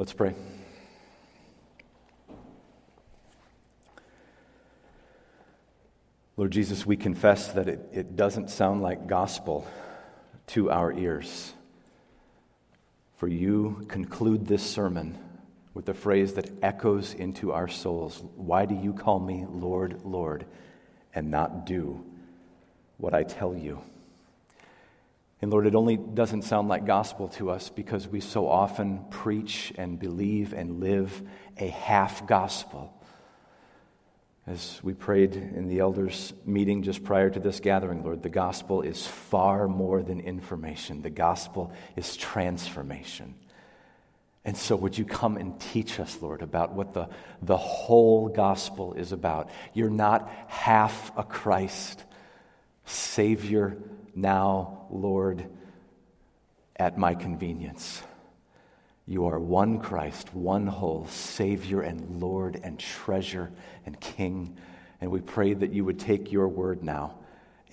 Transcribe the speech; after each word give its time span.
Let's 0.00 0.14
pray. 0.14 0.34
Lord 6.38 6.52
Jesus, 6.52 6.86
we 6.86 6.96
confess 6.96 7.52
that 7.52 7.68
it, 7.68 7.86
it 7.92 8.16
doesn't 8.16 8.48
sound 8.48 8.80
like 8.80 9.06
gospel 9.06 9.68
to 10.46 10.70
our 10.70 10.90
ears. 10.90 11.52
For 13.18 13.28
you 13.28 13.84
conclude 13.88 14.46
this 14.46 14.62
sermon 14.62 15.18
with 15.74 15.86
a 15.90 15.94
phrase 15.94 16.32
that 16.32 16.48
echoes 16.62 17.12
into 17.12 17.52
our 17.52 17.68
souls 17.68 18.22
Why 18.36 18.64
do 18.64 18.74
you 18.74 18.94
call 18.94 19.20
me 19.20 19.44
Lord, 19.50 20.00
Lord, 20.02 20.46
and 21.14 21.30
not 21.30 21.66
do 21.66 22.02
what 22.96 23.12
I 23.12 23.22
tell 23.22 23.54
you? 23.54 23.82
And 25.42 25.50
Lord, 25.50 25.66
it 25.66 25.74
only 25.74 25.96
doesn't 25.96 26.42
sound 26.42 26.68
like 26.68 26.84
gospel 26.84 27.28
to 27.28 27.50
us 27.50 27.70
because 27.70 28.06
we 28.06 28.20
so 28.20 28.46
often 28.46 29.04
preach 29.10 29.72
and 29.76 29.98
believe 29.98 30.52
and 30.52 30.80
live 30.80 31.22
a 31.56 31.68
half 31.68 32.26
gospel. 32.26 32.94
As 34.46 34.80
we 34.82 34.92
prayed 34.92 35.36
in 35.36 35.68
the 35.68 35.78
elders' 35.78 36.34
meeting 36.44 36.82
just 36.82 37.04
prior 37.04 37.30
to 37.30 37.40
this 37.40 37.60
gathering, 37.60 38.02
Lord, 38.02 38.22
the 38.22 38.28
gospel 38.28 38.82
is 38.82 39.06
far 39.06 39.66
more 39.68 40.02
than 40.02 40.20
information, 40.20 41.02
the 41.02 41.10
gospel 41.10 41.72
is 41.96 42.16
transformation. 42.16 43.34
And 44.44 44.56
so, 44.56 44.74
would 44.74 44.96
you 44.96 45.04
come 45.04 45.36
and 45.36 45.60
teach 45.60 46.00
us, 46.00 46.20
Lord, 46.22 46.40
about 46.40 46.72
what 46.72 46.94
the, 46.94 47.08
the 47.42 47.58
whole 47.58 48.28
gospel 48.28 48.94
is 48.94 49.12
about? 49.12 49.50
You're 49.74 49.90
not 49.90 50.30
half 50.48 51.12
a 51.16 51.22
Christ, 51.22 52.02
Savior, 52.86 53.76
now, 54.20 54.86
Lord, 54.90 55.46
at 56.76 56.98
my 56.98 57.14
convenience. 57.14 58.02
You 59.06 59.26
are 59.26 59.38
one 59.38 59.80
Christ, 59.80 60.34
one 60.34 60.66
whole 60.66 61.06
Savior 61.08 61.80
and 61.80 62.20
Lord 62.20 62.60
and 62.62 62.78
treasure 62.78 63.50
and 63.84 63.98
King. 64.00 64.56
And 65.00 65.10
we 65.10 65.20
pray 65.20 65.54
that 65.54 65.72
you 65.72 65.84
would 65.84 65.98
take 65.98 66.30
your 66.30 66.48
word 66.48 66.82
now 66.84 67.16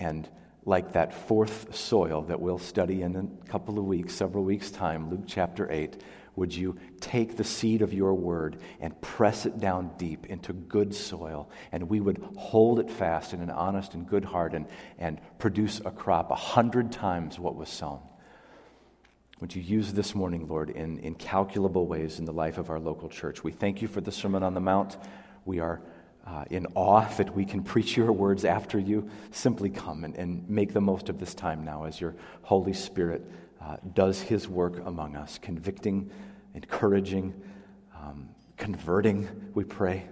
and, 0.00 0.28
like 0.64 0.92
that 0.92 1.14
fourth 1.14 1.74
soil 1.74 2.22
that 2.22 2.40
we'll 2.40 2.58
study 2.58 3.02
in 3.02 3.16
a 3.16 3.48
couple 3.48 3.78
of 3.78 3.84
weeks, 3.84 4.14
several 4.14 4.44
weeks' 4.44 4.70
time, 4.70 5.10
Luke 5.10 5.24
chapter 5.26 5.70
8, 5.70 6.02
would 6.38 6.54
you 6.54 6.76
take 7.00 7.36
the 7.36 7.44
seed 7.44 7.82
of 7.82 7.92
your 7.92 8.14
word 8.14 8.58
and 8.80 8.98
press 9.00 9.44
it 9.44 9.58
down 9.58 9.90
deep 9.98 10.26
into 10.26 10.52
good 10.52 10.94
soil, 10.94 11.50
and 11.72 11.88
we 11.88 12.00
would 12.00 12.18
hold 12.36 12.80
it 12.80 12.90
fast 12.90 13.32
in 13.32 13.40
an 13.40 13.50
honest 13.50 13.94
and 13.94 14.08
good 14.08 14.24
heart 14.24 14.54
and, 14.54 14.66
and 14.98 15.20
produce 15.38 15.80
a 15.84 15.90
crop 15.90 16.30
a 16.30 16.36
hundred 16.36 16.92
times 16.92 17.38
what 17.38 17.56
was 17.56 17.68
sown? 17.68 18.00
Would 19.40 19.54
you 19.54 19.62
use 19.62 19.92
this 19.92 20.14
morning, 20.14 20.48
Lord, 20.48 20.70
in 20.70 20.98
incalculable 20.98 21.86
ways 21.86 22.18
in 22.18 22.24
the 22.24 22.32
life 22.32 22.58
of 22.58 22.70
our 22.70 22.80
local 22.80 23.08
church? 23.08 23.44
We 23.44 23.52
thank 23.52 23.82
you 23.82 23.86
for 23.86 24.00
the 24.00 24.10
Sermon 24.10 24.42
on 24.42 24.54
the 24.54 24.60
Mount. 24.60 24.96
We 25.44 25.60
are 25.60 25.80
uh, 26.26 26.44
in 26.50 26.66
awe 26.74 27.08
that 27.16 27.34
we 27.34 27.44
can 27.44 27.62
preach 27.62 27.96
your 27.96 28.12
words 28.12 28.44
after 28.44 28.78
you. 28.78 29.08
Simply 29.30 29.70
come 29.70 30.04
and, 30.04 30.16
and 30.16 30.48
make 30.48 30.72
the 30.72 30.80
most 30.80 31.08
of 31.08 31.18
this 31.20 31.34
time 31.34 31.64
now 31.64 31.84
as 31.84 32.00
your 32.00 32.16
Holy 32.42 32.72
Spirit 32.72 33.24
uh, 33.60 33.76
does 33.94 34.20
his 34.20 34.48
work 34.48 34.84
among 34.86 35.16
us, 35.16 35.38
convicting, 35.38 36.10
encouraging, 36.58 37.32
um, 37.96 38.30
converting, 38.56 39.28
we 39.54 39.62
pray. 39.62 40.04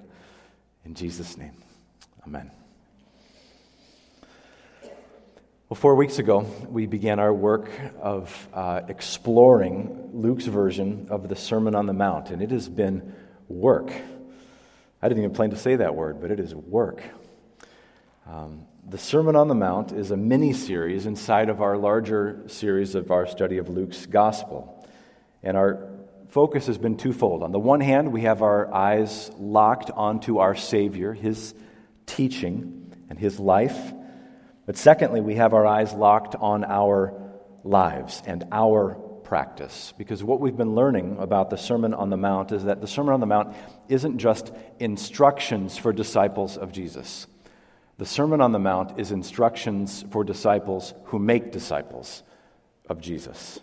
In 0.84 0.94
Jesus' 0.94 1.36
name, 1.36 1.56
amen. 2.24 2.52
Well, 5.68 5.74
four 5.74 5.96
weeks 5.96 6.20
ago, 6.20 6.46
we 6.68 6.86
began 6.86 7.18
our 7.18 7.34
work 7.34 7.68
of 8.00 8.48
uh, 8.54 8.82
exploring 8.86 10.10
Luke's 10.12 10.44
version 10.44 11.08
of 11.10 11.28
the 11.28 11.34
Sermon 11.34 11.74
on 11.74 11.86
the 11.86 11.92
Mount, 11.92 12.30
and 12.30 12.40
it 12.40 12.52
has 12.52 12.68
been 12.68 13.12
work. 13.48 13.90
I 15.02 15.08
didn't 15.08 15.24
even 15.24 15.34
plan 15.34 15.50
to 15.50 15.56
say 15.56 15.74
that 15.74 15.96
word, 15.96 16.20
but 16.20 16.30
it 16.30 16.38
is 16.38 16.54
work. 16.54 17.02
Um, 18.24 18.66
the 18.88 18.98
Sermon 18.98 19.34
on 19.34 19.48
the 19.48 19.56
Mount 19.56 19.90
is 19.90 20.12
a 20.12 20.16
mini 20.16 20.52
series 20.52 21.06
inside 21.06 21.48
of 21.48 21.60
our 21.60 21.76
larger 21.76 22.44
series 22.46 22.94
of 22.94 23.10
our 23.10 23.26
study 23.26 23.58
of 23.58 23.68
Luke's 23.68 24.06
Gospel. 24.06 24.72
And 25.42 25.56
our 25.56 25.95
focus 26.28 26.66
has 26.66 26.78
been 26.78 26.96
twofold. 26.96 27.42
On 27.42 27.52
the 27.52 27.58
one 27.58 27.80
hand, 27.80 28.12
we 28.12 28.22
have 28.22 28.42
our 28.42 28.72
eyes 28.72 29.30
locked 29.38 29.90
onto 29.90 30.38
our 30.38 30.54
Savior, 30.54 31.12
His 31.12 31.54
teaching, 32.06 32.94
and 33.08 33.18
His 33.18 33.38
life. 33.38 33.92
But 34.66 34.76
secondly, 34.76 35.20
we 35.20 35.36
have 35.36 35.54
our 35.54 35.66
eyes 35.66 35.92
locked 35.92 36.34
on 36.34 36.64
our 36.64 37.14
lives 37.62 38.22
and 38.26 38.44
our 38.50 38.94
practice. 39.24 39.92
Because 39.98 40.22
what 40.22 40.40
we've 40.40 40.56
been 40.56 40.74
learning 40.74 41.16
about 41.18 41.50
the 41.50 41.56
Sermon 41.56 41.94
on 41.94 42.10
the 42.10 42.16
Mount 42.16 42.52
is 42.52 42.64
that 42.64 42.80
the 42.80 42.86
Sermon 42.86 43.12
on 43.12 43.20
the 43.20 43.26
Mount 43.26 43.54
isn't 43.88 44.18
just 44.18 44.52
instructions 44.78 45.76
for 45.76 45.92
disciples 45.92 46.56
of 46.56 46.72
Jesus. 46.72 47.26
The 47.98 48.06
Sermon 48.06 48.40
on 48.40 48.52
the 48.52 48.58
Mount 48.58 49.00
is 49.00 49.10
instructions 49.10 50.04
for 50.10 50.22
disciples 50.22 50.94
who 51.06 51.18
make 51.18 51.50
disciples 51.50 52.22
of 52.88 53.00
Jesus. 53.00 53.58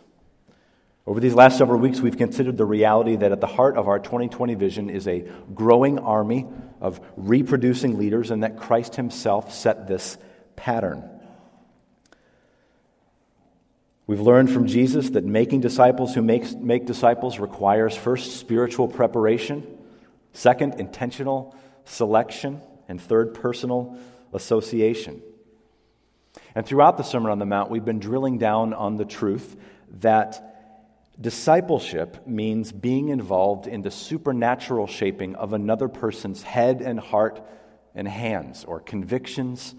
Over 1.05 1.19
these 1.19 1.33
last 1.33 1.57
several 1.57 1.79
weeks, 1.79 1.99
we've 1.99 2.17
considered 2.17 2.57
the 2.57 2.65
reality 2.65 3.17
that 3.17 3.33
at 3.33 3.41
the 3.41 3.47
heart 3.47 3.75
of 3.75 3.89
our 3.89 3.99
2020 3.99 4.55
vision 4.55 4.89
is 4.89 5.05
a 5.05 5.25
growing 5.53 5.99
army 5.99 6.47
of 6.79 7.01
reproducing 7.17 7.97
leaders, 7.97 8.31
and 8.31 8.43
that 8.43 8.57
Christ 8.57 8.95
Himself 8.95 9.53
set 9.53 9.87
this 9.87 10.17
pattern. 10.55 11.09
We've 14.07 14.21
learned 14.21 14.51
from 14.51 14.67
Jesus 14.67 15.11
that 15.11 15.25
making 15.25 15.61
disciples 15.61 16.13
who 16.13 16.21
make, 16.21 16.57
make 16.57 16.85
disciples 16.85 17.39
requires 17.39 17.95
first 17.95 18.37
spiritual 18.37 18.87
preparation, 18.87 19.65
second, 20.31 20.79
intentional 20.79 21.55
selection, 21.85 22.61
and 22.87 23.01
third, 23.01 23.33
personal 23.33 23.97
association. 24.33 25.21
And 26.55 26.65
throughout 26.65 26.97
the 26.97 27.03
Sermon 27.03 27.31
on 27.31 27.39
the 27.39 27.45
Mount, 27.45 27.69
we've 27.69 27.85
been 27.85 27.99
drilling 27.99 28.37
down 28.37 28.73
on 28.73 28.97
the 28.97 29.05
truth 29.05 29.55
that 29.99 30.52
discipleship 31.19 32.28
means 32.28 32.72
being 32.72 33.09
involved 33.09 33.68
in 33.68 33.81
the 33.81 33.91
supernatural 33.91 34.88
shaping 34.88 35.35
of 35.35 35.53
another 35.53 35.88
person's 35.88 36.41
head 36.41 36.81
and 36.81 37.00
heart 37.00 37.41
and 37.96 38.07
hands, 38.07 38.66
or 38.66 38.79
convictions 38.79 39.75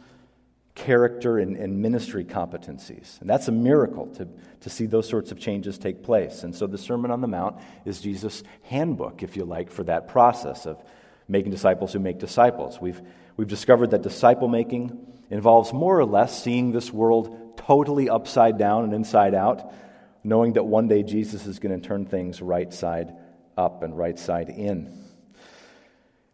character 0.75 1.39
and, 1.39 1.57
and, 1.57 1.81
ministry 1.81 2.25
competencies. 2.25 3.21
And 3.21 3.31
that's 3.31 3.47
a 3.47 3.53
miracle 3.53 4.07
to, 4.15 4.29
to 4.61 4.71
see 4.71 4.87
those 4.87 5.09
sorts 5.09 5.31
of 5.31 5.39
changes 5.39 5.79
take 5.79 6.03
place. 6.03 6.43
And 6.43 6.55
so 6.55 6.67
the 6.67 6.79
Sermon 6.79 7.13
on 7.13 7.21
the 7.21 7.29
Mount 7.29 7.61
is 7.85 8.01
Jesus' 8.01 8.43
handbook, 8.63 9.23
if 9.23 9.37
you 9.37 9.45
like, 9.45 9.71
for 9.71 9.85
that 9.85 10.09
process 10.09 10.67
of 10.67 10.83
making 11.29 11.53
disciples 11.53 11.93
who 11.93 12.01
make 12.01 12.19
disciples. 12.19 12.81
We've, 12.81 13.01
we've 13.37 13.49
discovered 13.49 13.93
that 13.93 14.03
disciple 14.03 14.49
making 14.49 15.15
involves 15.31 15.73
more 15.73 15.99
or 15.99 16.05
less 16.05 16.43
seeing 16.43 16.73
this 16.73 16.93
world 16.93 17.57
totally 17.57 18.09
upside 18.09 18.59
down 18.59 18.85
and 18.85 18.93
inside 18.93 19.35
out, 19.35 19.73
knowing 20.25 20.55
that 20.55 20.65
one 20.65 20.89
day 20.89 21.03
Jesus 21.03 21.47
is 21.47 21.59
going 21.59 21.79
to 21.79 21.87
turn 21.87 22.07
things 22.07 22.43
right 22.43 22.73
side 22.73 23.15
up 23.57 23.83
and 23.83 23.97
right 23.97 24.19
side 24.19 24.49
in. 24.49 25.05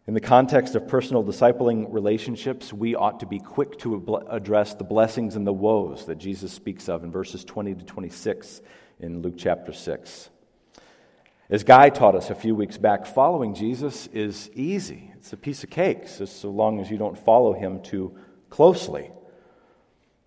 In 0.07 0.15
the 0.15 0.19
context 0.19 0.73
of 0.73 0.87
personal 0.87 1.23
discipling 1.23 1.85
relationships, 1.93 2.73
we 2.73 2.95
ought 2.95 3.19
to 3.19 3.27
be 3.27 3.37
quick 3.37 3.77
to 3.79 4.23
address 4.29 4.73
the 4.73 4.83
blessings 4.83 5.35
and 5.35 5.45
the 5.45 5.53
woes 5.53 6.05
that 6.07 6.17
Jesus 6.17 6.51
speaks 6.51 6.89
of 6.89 7.03
in 7.03 7.11
verses 7.11 7.45
20 7.45 7.75
to 7.75 7.85
26 7.85 8.61
in 8.99 9.21
Luke 9.21 9.35
chapter 9.37 9.71
6. 9.71 10.29
As 11.51 11.63
Guy 11.63 11.89
taught 11.89 12.15
us 12.15 12.29
a 12.29 12.35
few 12.35 12.55
weeks 12.55 12.77
back, 12.77 13.05
following 13.05 13.53
Jesus 13.53 14.07
is 14.07 14.49
easy. 14.53 15.11
It's 15.17 15.33
a 15.33 15.37
piece 15.37 15.63
of 15.63 15.69
cake, 15.69 16.07
so, 16.07 16.49
long 16.49 16.79
as 16.79 16.89
you 16.89 16.97
don't 16.97 17.17
follow 17.17 17.53
him 17.53 17.83
too 17.83 18.17
closely. 18.49 19.11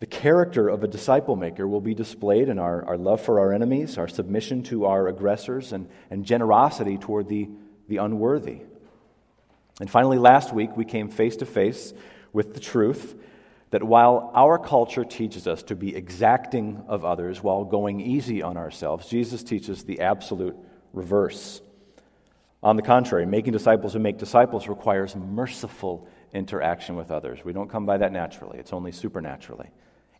The 0.00 0.06
character 0.06 0.68
of 0.68 0.84
a 0.84 0.88
disciple 0.88 1.36
maker 1.36 1.66
will 1.66 1.80
be 1.80 1.94
displayed 1.94 2.48
in 2.48 2.58
our, 2.58 2.84
our 2.84 2.98
love 2.98 3.20
for 3.20 3.40
our 3.40 3.52
enemies, 3.52 3.96
our 3.96 4.08
submission 4.08 4.62
to 4.64 4.86
our 4.86 5.08
aggressors, 5.08 5.72
and, 5.72 5.88
and 6.10 6.24
generosity 6.24 6.98
toward 6.98 7.28
the, 7.28 7.48
the 7.88 7.98
unworthy. 7.98 8.62
And 9.80 9.90
finally, 9.90 10.18
last 10.18 10.52
week, 10.52 10.76
we 10.76 10.84
came 10.84 11.08
face 11.08 11.36
to 11.36 11.46
face 11.46 11.94
with 12.32 12.54
the 12.54 12.60
truth 12.60 13.14
that 13.70 13.82
while 13.82 14.30
our 14.34 14.58
culture 14.58 15.04
teaches 15.04 15.48
us 15.48 15.62
to 15.64 15.74
be 15.74 15.96
exacting 15.96 16.84
of 16.86 17.04
others 17.04 17.42
while 17.42 17.64
going 17.64 18.00
easy 18.00 18.42
on 18.42 18.56
ourselves, 18.56 19.08
Jesus 19.08 19.42
teaches 19.42 19.84
the 19.84 20.00
absolute 20.00 20.56
reverse. 20.92 21.60
On 22.62 22.76
the 22.76 22.82
contrary, 22.82 23.26
making 23.26 23.52
disciples 23.52 23.92
who 23.92 23.98
make 23.98 24.16
disciples 24.16 24.68
requires 24.68 25.16
merciful 25.16 26.06
interaction 26.32 26.94
with 26.94 27.10
others. 27.10 27.44
We 27.44 27.52
don't 27.52 27.68
come 27.68 27.84
by 27.84 27.98
that 27.98 28.12
naturally, 28.12 28.58
it's 28.58 28.72
only 28.72 28.92
supernaturally. 28.92 29.70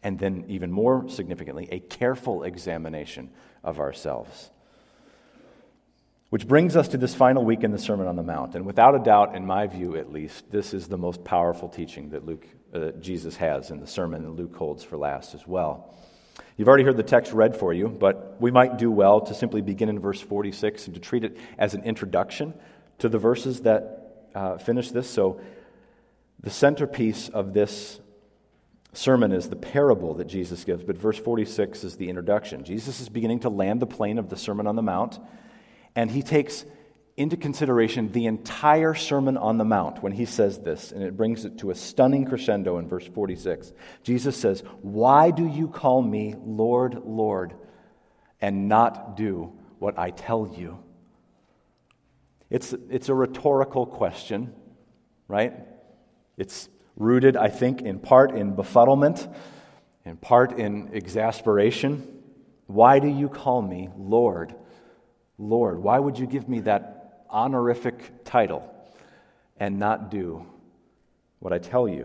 And 0.05 0.19
then, 0.19 0.45
even 0.49 0.71
more 0.71 1.09
significantly, 1.09 1.67
a 1.73 1.81
careful 1.81 2.45
examination 2.45 3.31
of 3.65 3.81
ourselves. 3.81 4.51
Which 6.29 6.47
brings 6.47 6.77
us 6.77 6.89
to 6.89 6.99
this 6.99 7.15
final 7.15 7.45
week 7.45 7.65
in 7.65 7.71
the 7.71 7.79
Sermon 7.79 8.07
on 8.07 8.17
the 8.17 8.23
Mount. 8.23 8.55
And 8.55 8.67
without 8.67 8.95
a 8.95 8.99
doubt, 8.99 9.35
in 9.35 9.47
my 9.47 9.67
view 9.67 9.97
at 9.97 10.13
least, 10.13 10.51
this 10.51 10.75
is 10.75 10.89
the 10.89 10.99
most 10.99 11.25
powerful 11.25 11.69
teaching 11.69 12.11
that 12.11 12.27
Luke, 12.27 12.45
uh, 12.75 12.91
Jesus 13.01 13.37
has 13.37 13.71
in 13.71 13.81
the 13.81 13.87
sermon, 13.87 14.25
and 14.25 14.37
Luke 14.37 14.55
holds 14.57 14.85
for 14.85 14.97
last 14.97 15.35
as 15.35 15.47
well. 15.47 15.95
You've 16.57 16.69
already 16.69 16.85
heard 16.85 16.97
the 16.97 17.03
text 17.03 17.33
read 17.33 17.57
for 17.57 17.73
you, 17.73 17.89
but 17.89 18.37
we 18.41 18.51
might 18.51 18.79
do 18.79 18.91
well 18.91 19.21
to 19.23 19.35
simply 19.35 19.61
begin 19.61 19.89
in 19.89 20.01
verse 20.01 20.21
46 20.21 20.87
and 20.87 20.95
to 20.95 21.01
treat 21.01 21.25
it 21.25 21.37
as 21.57 21.75
an 21.75 21.85
introduction 21.85 22.53
to 22.99 23.09
the 23.09 23.19
verses 23.19 23.63
that 23.63 24.29
uh, 24.35 24.59
finish 24.59 24.91
this. 24.91 25.09
So, 25.09 25.41
the 26.41 26.51
centerpiece 26.51 27.29
of 27.29 27.55
this 27.55 28.01
sermon 28.95 29.33
is 29.33 29.49
the 29.49 29.57
parable 29.57 30.15
that 30.15 30.27
Jesus 30.27 30.65
gives, 30.65 30.83
but 30.83 30.97
verse 30.97 31.19
46 31.19 31.85
is 31.85 31.97
the 31.97 32.09
introduction. 32.09 32.65
Jesus 32.65 33.01
is 33.01 33.09
beginning 33.09 33.41
to 33.41 33.49
land 33.49 33.81
the 33.81 33.87
plane 33.87 34.19
of 34.19 34.29
the 34.29 34.37
Sermon 34.37 34.67
on 34.67 34.77
the 34.77 34.83
Mount, 34.83 35.19
and 35.95 36.11
he 36.11 36.23
takes 36.23 36.65
into 37.17 37.37
consideration 37.37 38.11
the 38.11 38.27
entire 38.27 38.95
Sermon 38.95 39.37
on 39.37 39.59
the 39.59 39.65
Mount 39.65 40.03
when 40.03 40.13
he 40.13 40.25
says 40.25 40.59
this, 40.59 40.91
and 40.91 41.03
it 41.03 41.17
brings 41.17 41.45
it 41.45 41.59
to 41.59 41.71
a 41.71 41.75
stunning 41.75 42.25
crescendo 42.25 42.79
in 42.79 42.89
verse 42.89 43.07
46. 43.07 43.73
Jesus 44.03 44.37
says, 44.37 44.63
Why 44.83 45.31
do 45.31 45.47
you 45.47 45.69
call 45.69 46.03
me 46.03 46.35
Lord, 46.45 47.03
Lord, 47.05 47.55
and 48.41 48.69
not 48.69 49.17
do 49.17 49.53
what 49.79 49.99
I 49.99 50.11
tell 50.11 50.53
you? 50.57 50.79
It's, 52.51 52.75
it's 52.91 53.09
a 53.09 53.15
rhetorical 53.15 53.87
question, 53.87 54.53
right? 55.29 55.55
It's 56.37 56.69
rooted, 56.97 57.37
I 57.37 57.49
think, 57.49 57.83
in 57.83 57.99
part 57.99 58.37
in 58.37 58.55
befuddlement, 58.55 59.33
in 60.05 60.17
part 60.17 60.59
in 60.59 60.91
exasperation. 60.95 62.23
Why 62.67 62.99
do 62.99 63.09
you 63.09 63.29
call 63.29 63.63
me 63.63 63.89
Lord, 63.97 64.55
Lord? 65.39 65.79
Why 65.79 65.99
would 65.99 66.19
you 66.19 66.27
give 66.27 66.49
me 66.49 66.61
that 66.61 67.25
honorific 67.31 68.25
title 68.25 68.71
and 69.59 69.79
not 69.79 70.11
do 70.11 70.47
what 71.41 71.53
I 71.53 71.59
tell 71.59 71.89
you? 71.89 72.05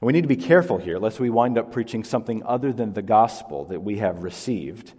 And 0.00 0.06
we 0.06 0.12
need 0.12 0.22
to 0.22 0.28
be 0.28 0.36
careful 0.36 0.78
here, 0.78 0.98
lest 0.98 1.20
we 1.20 1.28
wind 1.28 1.58
up 1.58 1.72
preaching 1.72 2.04
something 2.04 2.42
other 2.44 2.72
than 2.72 2.94
the 2.94 3.02
gospel 3.02 3.66
that 3.66 3.82
we 3.82 3.98
have 3.98 4.22
received. 4.22 4.94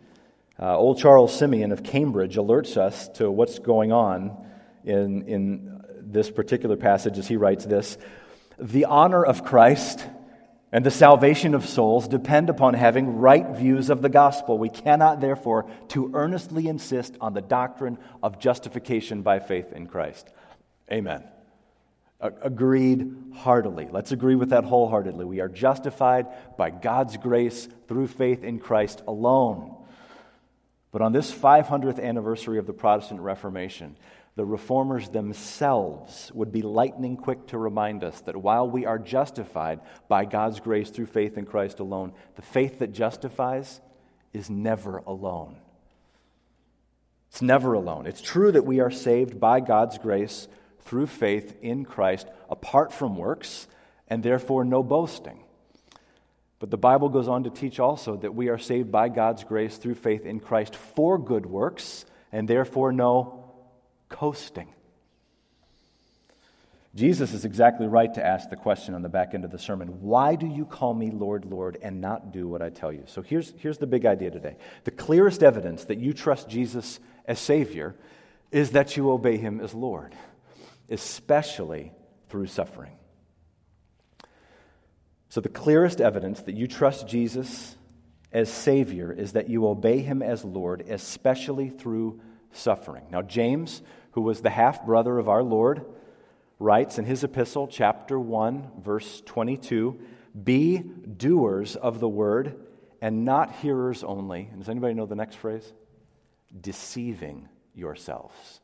Uh, 0.60 0.78
old 0.78 1.00
Charles 1.00 1.36
Simeon 1.36 1.72
of 1.72 1.82
Cambridge 1.82 2.36
alerts 2.36 2.78
us 2.78 3.10
to 3.16 3.32
what's 3.32 3.58
going 3.58 3.92
on 3.92 4.38
in, 4.84 5.24
in 5.24 5.82
this 6.00 6.30
particular 6.30 6.76
passage 6.78 7.18
as 7.18 7.28
he 7.28 7.36
writes 7.36 7.66
this 7.66 7.98
the 8.62 8.86
honor 8.86 9.24
of 9.24 9.44
Christ 9.44 10.06
and 10.72 10.86
the 10.86 10.92
salvation 10.92 11.54
of 11.54 11.66
souls 11.66 12.08
depend 12.08 12.50
upon 12.50 12.76
having 12.76 13.18
right 13.18 13.48
views 13.50 13.90
of 13.90 14.02
the 14.02 14.10
gospel. 14.10 14.58
We 14.58 14.70
cannot, 14.70 15.20
therefore, 15.20 15.70
too 15.88 16.12
earnestly 16.14 16.68
insist 16.68 17.18
on 17.20 17.34
the 17.34 17.42
doctrine 17.42 17.98
of 18.24 18.40
justification 18.40 19.22
by 19.22 19.40
faith 19.40 19.74
in 19.74 19.88
Christ. 19.88 20.30
Amen. 20.92 21.24
Agreed 22.22 23.12
heartily. 23.34 23.90
Let's 23.92 24.12
agree 24.12 24.36
with 24.36 24.52
that 24.52 24.64
wholeheartedly. 24.64 25.26
We 25.26 25.40
are 25.40 25.50
justified 25.50 26.28
by 26.56 26.70
God's 26.70 27.18
grace 27.18 27.68
through 27.88 28.08
faith 28.08 28.44
in 28.44 28.60
Christ 28.60 29.02
alone. 29.08 29.76
But 30.92 31.02
on 31.02 31.14
this 31.14 31.32
500th 31.34 32.02
anniversary 32.02 32.60
of 32.60 32.68
the 32.68 32.74
Protestant 32.74 33.22
Reformation, 33.22 33.98
the 34.36 34.46
reformers 34.46 35.10
themselves 35.10 36.32
would 36.34 36.52
be 36.52 36.62
lightning 36.62 37.18
quick 37.18 37.48
to 37.48 37.58
remind 37.58 38.04
us 38.04 38.22
that 38.22 38.38
while 38.38 38.70
we 38.70 38.86
are 38.86 38.98
justified 38.98 39.82
by 40.08 40.26
God's 40.26 40.60
grace 40.60 40.90
through 40.90 41.08
faith 41.08 41.38
in 41.38 41.46
Christ 41.46 41.80
alone, 41.80 42.14
the 42.36 42.42
faith 42.42 42.80
that 42.80 42.94
justifies 42.94 43.82
is 44.32 44.50
never 44.50 44.98
alone. 44.98 45.58
It's 47.30 47.42
never 47.42 47.74
alone. 47.74 48.08
It's 48.08 48.22
true 48.22 48.52
that 48.52 48.66
we 48.66 48.80
are 48.80 48.92
saved 48.92 49.40
by 49.40 49.60
God's 49.60 49.98
grace 49.98 50.48
through 50.82 51.08
faith 51.08 51.56
in 51.62 51.86
Christ 51.86 52.28
apart 52.50 52.94
from 52.94 53.18
works, 53.18 53.68
and 54.08 54.24
therefore 54.24 54.66
no 54.66 54.84
boasting. 54.84 55.44
But 56.60 56.70
the 56.70 56.78
Bible 56.78 57.10
goes 57.10 57.28
on 57.28 57.44
to 57.46 57.50
teach 57.50 57.80
also 57.80 58.18
that 58.18 58.36
we 58.36 58.50
are 58.50 58.58
saved 58.58 58.92
by 58.92 59.10
God's 59.10 59.44
grace 59.44 59.78
through 59.78 59.96
faith 59.96 60.26
in 60.26 60.40
Christ 60.40 60.76
for 60.76 61.18
good 61.18 61.46
works, 61.46 62.06
and 62.32 62.48
therefore 62.48 62.92
no 62.92 63.41
coasting. 64.12 64.68
Jesus 66.94 67.34
is 67.34 67.46
exactly 67.46 67.88
right 67.88 68.14
to 68.14 68.26
ask 68.26 68.50
the 68.50 68.58
question 68.58 68.94
on 68.96 69.02
the 69.02 69.10
back 69.10 69.34
end 69.34 69.46
of 69.46 69.52
the 69.52 69.58
sermon 69.58 70.02
Why 70.02 70.36
do 70.36 70.46
you 70.46 70.66
call 70.66 70.94
me 70.94 71.10
Lord, 71.10 71.46
Lord, 71.46 71.78
and 71.82 72.02
not 72.02 72.34
do 72.34 72.48
what 72.48 72.62
I 72.62 72.70
tell 72.70 72.92
you? 72.92 73.04
So 73.08 73.22
here's, 73.22 73.54
here's 73.58 73.78
the 73.78 73.88
big 73.88 74.06
idea 74.06 74.30
today. 74.30 74.58
The 74.84 74.92
clearest 74.92 75.42
evidence 75.42 75.86
that 75.86 76.00
you 76.00 76.14
trust 76.14 76.50
Jesus 76.50 77.00
as 77.26 77.40
Savior 77.40 77.96
is 78.52 78.72
that 78.72 78.98
you 78.98 79.10
obey 79.10 79.38
Him 79.38 79.62
as 79.62 79.74
Lord, 79.74 80.14
especially 80.90 81.94
through 82.30 82.48
suffering. 82.48 82.92
So 85.30 85.40
the 85.40 85.50
clearest 85.50 86.02
evidence 86.02 86.42
that 86.42 86.56
you 86.56 86.68
trust 86.68 87.08
Jesus 87.08 87.78
as 88.34 88.52
Savior 88.52 89.14
is 89.14 89.32
that 89.32 89.50
you 89.50 89.66
obey 89.66 90.00
Him 90.00 90.22
as 90.22 90.44
Lord, 90.44 90.82
especially 90.90 91.70
through 91.70 92.20
suffering. 92.52 93.06
Now, 93.12 93.22
James 93.22 93.82
who 94.12 94.22
was 94.22 94.42
the 94.42 94.50
half 94.50 94.86
brother 94.86 95.18
of 95.18 95.30
our 95.30 95.44
Lord, 95.44 95.86
writes 96.60 97.00
in 97.00 97.06
his 97.06 97.24
epistle, 97.24 97.68
chapter 97.68 98.20
1, 98.20 98.72
verse 98.80 99.22
22 99.26 100.00
Be 100.44 100.78
doers 100.78 101.76
of 101.76 102.00
the 102.00 102.10
word 102.10 102.56
and 103.02 103.26
not 103.26 103.52
hearers 103.56 104.04
only. 104.04 104.48
And 104.52 104.60
does 104.60 104.70
anybody 104.70 104.94
know 104.94 105.06
the 105.06 105.16
next 105.16 105.36
phrase? 105.36 105.74
Deceiving 106.60 107.50
yourselves. 107.74 108.62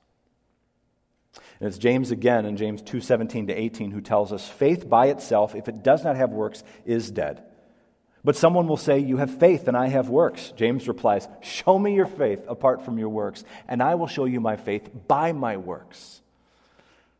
And 1.59 1.67
it's 1.67 1.77
James 1.77 2.11
again 2.11 2.45
in 2.45 2.57
James 2.57 2.81
2:17 2.81 3.47
to 3.47 3.53
18 3.53 3.91
who 3.91 4.01
tells 4.01 4.31
us 4.31 4.47
faith 4.47 4.87
by 4.87 5.07
itself 5.07 5.55
if 5.55 5.67
it 5.67 5.83
does 5.83 6.03
not 6.03 6.15
have 6.15 6.31
works 6.31 6.63
is 6.85 7.11
dead. 7.11 7.43
But 8.27 8.35
someone 8.35 8.67
will 8.67 8.75
say, 8.75 8.99
You 8.99 9.15
have 9.15 9.39
faith 9.39 9.69
and 9.69 9.77
I 9.77 9.87
have 9.87 10.09
works. 10.09 10.51
James 10.57 10.89
replies, 10.89 11.29
Show 11.39 11.79
me 11.79 11.95
your 11.95 12.05
faith 12.05 12.43
apart 12.49 12.83
from 12.83 12.97
your 12.97 13.07
works, 13.07 13.45
and 13.69 13.81
I 13.81 13.95
will 13.95 14.07
show 14.07 14.25
you 14.25 14.41
my 14.41 14.57
faith 14.57 14.89
by 15.07 15.31
my 15.31 15.55
works. 15.55 16.19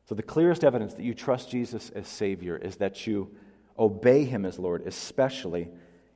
So, 0.09 0.15
the 0.15 0.21
clearest 0.21 0.65
evidence 0.65 0.95
that 0.95 1.04
you 1.04 1.13
trust 1.13 1.50
Jesus 1.50 1.92
as 1.92 2.09
Savior 2.09 2.57
is 2.57 2.75
that 2.75 3.07
you 3.07 3.33
obey 3.80 4.25
Him 4.25 4.45
as 4.45 4.59
Lord, 4.59 4.86
especially 4.86 5.69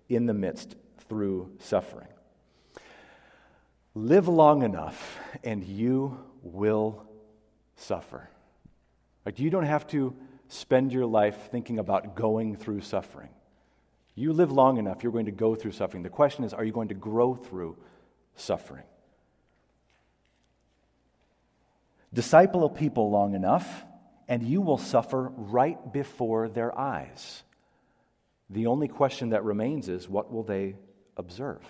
in 0.09 0.25
the 0.25 0.33
midst 0.33 0.75
through 1.07 1.53
suffering. 1.59 2.09
Live 3.95 4.27
long 4.27 4.61
enough, 4.61 5.17
and 5.41 5.63
you 5.63 6.19
will 6.41 7.07
suffer. 7.77 8.29
Like, 9.25 9.39
you 9.39 9.49
don't 9.51 9.63
have 9.63 9.87
to 9.87 10.13
spend 10.49 10.91
your 10.91 11.05
life 11.05 11.47
thinking 11.49 11.79
about 11.79 12.13
going 12.17 12.57
through 12.57 12.81
suffering. 12.81 13.29
You 14.15 14.33
live 14.33 14.51
long 14.51 14.77
enough, 14.77 15.03
you're 15.03 15.11
going 15.11 15.27
to 15.27 15.31
go 15.31 15.55
through 15.55 15.71
suffering. 15.71 16.03
The 16.03 16.09
question 16.09 16.43
is, 16.43 16.53
are 16.53 16.63
you 16.63 16.73
going 16.73 16.89
to 16.89 16.93
grow 16.93 17.35
through 17.35 17.77
suffering? 18.35 18.83
Disciple 22.13 22.65
a 22.65 22.69
people 22.69 23.09
long 23.09 23.35
enough, 23.35 23.85
and 24.27 24.43
you 24.43 24.59
will 24.61 24.77
suffer 24.77 25.31
right 25.35 25.93
before 25.93 26.49
their 26.49 26.77
eyes. 26.77 27.43
The 28.49 28.67
only 28.67 28.89
question 28.89 29.29
that 29.29 29.45
remains 29.45 29.87
is, 29.87 30.09
what 30.09 30.31
will 30.31 30.43
they 30.43 30.75
observe? 31.15 31.61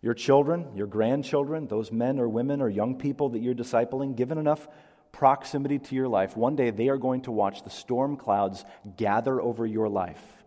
Your 0.00 0.14
children, 0.14 0.68
your 0.74 0.86
grandchildren, 0.86 1.68
those 1.68 1.92
men 1.92 2.18
or 2.18 2.28
women 2.30 2.62
or 2.62 2.70
young 2.70 2.96
people 2.96 3.28
that 3.30 3.42
you're 3.42 3.54
discipling, 3.54 4.16
given 4.16 4.38
enough 4.38 4.66
proximity 5.12 5.78
to 5.78 5.94
your 5.94 6.08
life, 6.08 6.34
one 6.34 6.56
day 6.56 6.70
they 6.70 6.88
are 6.88 6.96
going 6.96 7.20
to 7.20 7.30
watch 7.30 7.62
the 7.62 7.70
storm 7.70 8.16
clouds 8.16 8.64
gather 8.96 9.40
over 9.40 9.66
your 9.66 9.90
life 9.90 10.41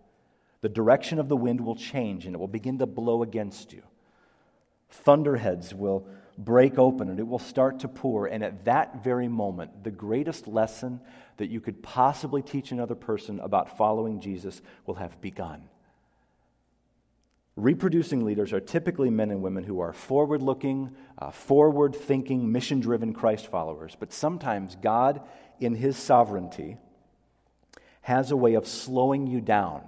the 0.66 0.70
direction 0.70 1.20
of 1.20 1.30
the 1.30 1.38
wind 1.38 1.62
will 1.62 1.76
change 1.76 2.26
and 2.26 2.34
it 2.34 2.40
will 2.40 2.48
begin 2.48 2.80
to 2.80 2.88
blow 2.88 3.22
against 3.22 3.72
you. 3.72 3.84
Thunderheads 4.90 5.76
will 5.76 6.08
break 6.40 6.80
open 6.80 7.08
and 7.08 7.20
it 7.20 7.28
will 7.28 7.38
start 7.38 7.82
to 7.82 7.88
pour. 7.88 8.26
And 8.26 8.44
at 8.44 8.66
that 8.66 9.04
very 9.04 9.28
moment, 9.28 9.84
the 9.84 9.92
greatest 9.92 10.48
lesson 10.48 11.02
that 11.38 11.52
you 11.52 11.62
could 11.62 11.84
possibly 11.84 12.42
teach 12.42 12.72
another 12.72 12.96
person 12.96 13.40
about 13.42 13.78
following 13.78 14.20
Jesus 14.20 14.60
will 14.88 14.96
have 14.96 15.22
begun. 15.22 15.66
Reproducing 17.56 18.26
leaders 18.26 18.52
are 18.52 18.60
typically 18.60 19.12
men 19.12 19.30
and 19.30 19.44
women 19.44 19.66
who 19.66 19.82
are 19.82 19.94
forward 19.94 20.42
looking, 20.42 20.96
uh, 21.20 21.30
forward 21.30 21.96
thinking, 21.96 22.52
mission 22.52 22.80
driven 22.80 23.14
Christ 23.14 23.52
followers. 23.52 23.96
But 24.00 24.12
sometimes 24.12 24.76
God, 24.82 25.22
in 25.60 25.76
His 25.76 25.96
sovereignty, 25.96 26.78
has 28.02 28.32
a 28.32 28.36
way 28.36 28.56
of 28.56 28.66
slowing 28.66 29.28
you 29.28 29.42
down 29.42 29.84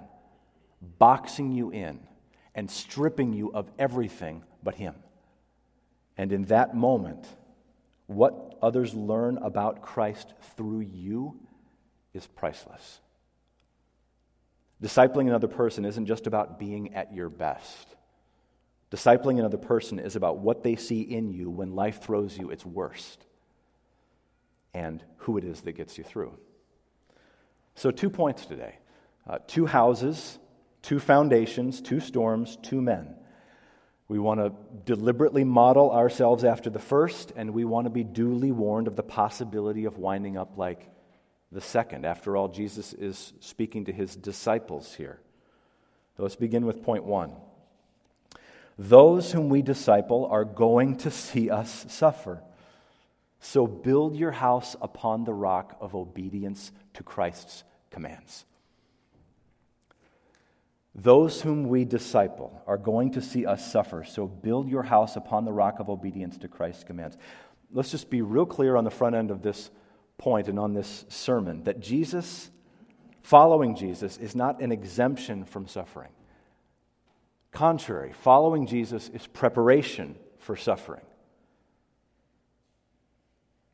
boxing 0.80 1.52
you 1.52 1.70
in 1.70 2.00
and 2.54 2.70
stripping 2.70 3.32
you 3.32 3.52
of 3.52 3.70
everything 3.78 4.42
but 4.62 4.74
Him. 4.74 4.94
And 6.16 6.32
in 6.32 6.44
that 6.46 6.74
moment, 6.74 7.26
what 8.06 8.58
others 8.62 8.94
learn 8.94 9.38
about 9.38 9.82
Christ 9.82 10.34
through 10.56 10.80
you 10.80 11.38
is 12.14 12.26
priceless. 12.26 13.00
Discipling 14.82 15.28
another 15.28 15.48
person 15.48 15.84
isn't 15.84 16.06
just 16.06 16.26
about 16.26 16.58
being 16.58 16.94
at 16.94 17.12
your 17.12 17.28
best. 17.28 17.96
Discipling 18.90 19.38
another 19.38 19.58
person 19.58 19.98
is 19.98 20.16
about 20.16 20.38
what 20.38 20.62
they 20.62 20.76
see 20.76 21.02
in 21.02 21.30
you 21.30 21.50
when 21.50 21.74
life 21.74 22.00
throws 22.02 22.38
you 22.38 22.50
its 22.50 22.64
worst 22.64 23.24
and 24.72 25.02
who 25.18 25.36
it 25.36 25.44
is 25.44 25.60
that 25.62 25.72
gets 25.72 25.98
you 25.98 26.04
through. 26.04 26.32
So, 27.74 27.90
two 27.90 28.10
points 28.10 28.46
today 28.46 28.76
uh, 29.28 29.38
two 29.46 29.66
houses 29.66 30.38
two 30.82 30.98
foundations, 30.98 31.80
two 31.80 32.00
storms, 32.00 32.56
two 32.62 32.80
men. 32.80 33.14
We 34.08 34.18
want 34.18 34.40
to 34.40 34.52
deliberately 34.86 35.44
model 35.44 35.90
ourselves 35.90 36.42
after 36.42 36.70
the 36.70 36.78
first, 36.78 37.32
and 37.36 37.50
we 37.50 37.64
want 37.64 37.84
to 37.84 37.90
be 37.90 38.04
duly 38.04 38.52
warned 38.52 38.88
of 38.88 38.96
the 38.96 39.02
possibility 39.02 39.84
of 39.84 39.98
winding 39.98 40.38
up 40.38 40.56
like 40.56 40.88
the 41.52 41.60
second. 41.60 42.06
After 42.06 42.36
all, 42.36 42.48
Jesus 42.48 42.94
is 42.94 43.34
speaking 43.40 43.84
to 43.84 43.92
his 43.92 44.16
disciples 44.16 44.94
here. 44.94 45.20
So 46.16 46.22
let's 46.22 46.36
begin 46.36 46.64
with 46.64 46.82
point 46.82 47.04
one. 47.04 47.32
Those 48.78 49.32
whom 49.32 49.48
we 49.48 49.60
disciple 49.60 50.26
are 50.30 50.44
going 50.44 50.96
to 50.98 51.10
see 51.10 51.50
us 51.50 51.84
suffer. 51.88 52.42
So 53.40 53.66
build 53.66 54.16
your 54.16 54.32
house 54.32 54.74
upon 54.80 55.24
the 55.24 55.34
rock 55.34 55.76
of 55.80 55.94
obedience 55.94 56.72
to 56.94 57.02
Christ's 57.02 57.62
commands. 57.90 58.44
Those 60.94 61.42
whom 61.42 61.68
we 61.68 61.84
disciple 61.84 62.62
are 62.66 62.78
going 62.78 63.12
to 63.12 63.22
see 63.22 63.46
us 63.46 63.70
suffer. 63.70 64.04
So 64.04 64.26
build 64.26 64.68
your 64.68 64.82
house 64.82 65.16
upon 65.16 65.44
the 65.44 65.52
rock 65.52 65.78
of 65.78 65.88
obedience 65.88 66.38
to 66.38 66.48
Christ's 66.48 66.84
commands. 66.84 67.16
Let's 67.70 67.90
just 67.90 68.10
be 68.10 68.22
real 68.22 68.46
clear 68.46 68.76
on 68.76 68.84
the 68.84 68.90
front 68.90 69.14
end 69.14 69.30
of 69.30 69.42
this 69.42 69.70
point 70.16 70.48
and 70.48 70.58
on 70.58 70.74
this 70.74 71.04
sermon 71.08 71.64
that 71.64 71.80
Jesus, 71.80 72.50
following 73.22 73.76
Jesus, 73.76 74.16
is 74.16 74.34
not 74.34 74.60
an 74.60 74.72
exemption 74.72 75.44
from 75.44 75.68
suffering. 75.68 76.10
Contrary, 77.52 78.12
following 78.12 78.66
Jesus 78.66 79.08
is 79.08 79.26
preparation 79.26 80.16
for 80.38 80.56
suffering. 80.56 81.02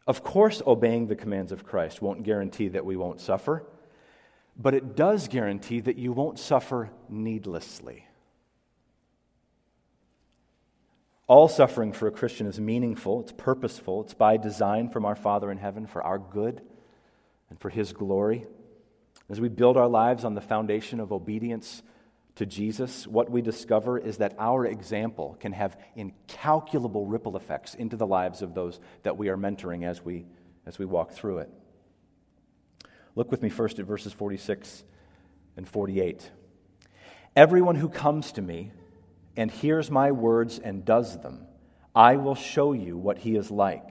Of 0.06 0.22
course, 0.22 0.60
obeying 0.66 1.06
the 1.06 1.16
commands 1.16 1.50
of 1.50 1.64
Christ 1.64 2.02
won't 2.02 2.22
guarantee 2.22 2.68
that 2.68 2.84
we 2.84 2.96
won't 2.96 3.20
suffer, 3.20 3.64
but 4.56 4.74
it 4.74 4.96
does 4.96 5.28
guarantee 5.28 5.80
that 5.80 5.98
you 5.98 6.12
won't 6.12 6.38
suffer 6.38 6.90
needlessly. 7.08 8.06
All 11.26 11.48
suffering 11.48 11.92
for 11.92 12.06
a 12.06 12.12
Christian 12.12 12.46
is 12.46 12.60
meaningful, 12.60 13.20
it's 13.20 13.32
purposeful, 13.32 14.02
it's 14.02 14.14
by 14.14 14.36
design 14.36 14.90
from 14.90 15.06
our 15.06 15.16
Father 15.16 15.50
in 15.50 15.58
heaven 15.58 15.86
for 15.86 16.02
our 16.02 16.18
good 16.18 16.60
and 17.48 17.58
for 17.58 17.70
His 17.70 17.92
glory. 17.92 18.46
As 19.30 19.40
we 19.40 19.48
build 19.48 19.78
our 19.78 19.88
lives 19.88 20.24
on 20.24 20.34
the 20.34 20.42
foundation 20.42 21.00
of 21.00 21.12
obedience 21.12 21.82
to 22.34 22.44
Jesus, 22.44 23.06
what 23.06 23.30
we 23.30 23.40
discover 23.40 23.98
is 23.98 24.18
that 24.18 24.34
our 24.38 24.66
example 24.66 25.36
can 25.40 25.52
have 25.52 25.80
incalculable 25.96 27.06
ripple 27.06 27.36
effects 27.36 27.74
into 27.74 27.96
the 27.96 28.06
lives 28.06 28.42
of 28.42 28.54
those 28.54 28.78
that 29.02 29.16
we 29.16 29.30
are 29.30 29.36
mentoring 29.38 29.84
as 29.84 30.04
we, 30.04 30.26
as 30.66 30.78
we 30.78 30.84
walk 30.84 31.12
through 31.12 31.38
it. 31.38 31.50
Look 33.16 33.30
with 33.30 33.42
me 33.42 33.48
first 33.48 33.78
at 33.78 33.86
verses 33.86 34.12
46 34.12 34.84
and 35.56 35.68
48. 35.68 36.30
Everyone 37.36 37.76
who 37.76 37.88
comes 37.88 38.32
to 38.32 38.42
me 38.42 38.72
and 39.36 39.50
hears 39.50 39.90
my 39.90 40.12
words 40.12 40.58
and 40.58 40.84
does 40.84 41.20
them, 41.20 41.46
I 41.94 42.16
will 42.16 42.34
show 42.34 42.72
you 42.72 42.96
what 42.96 43.18
he 43.18 43.36
is 43.36 43.50
like. 43.50 43.88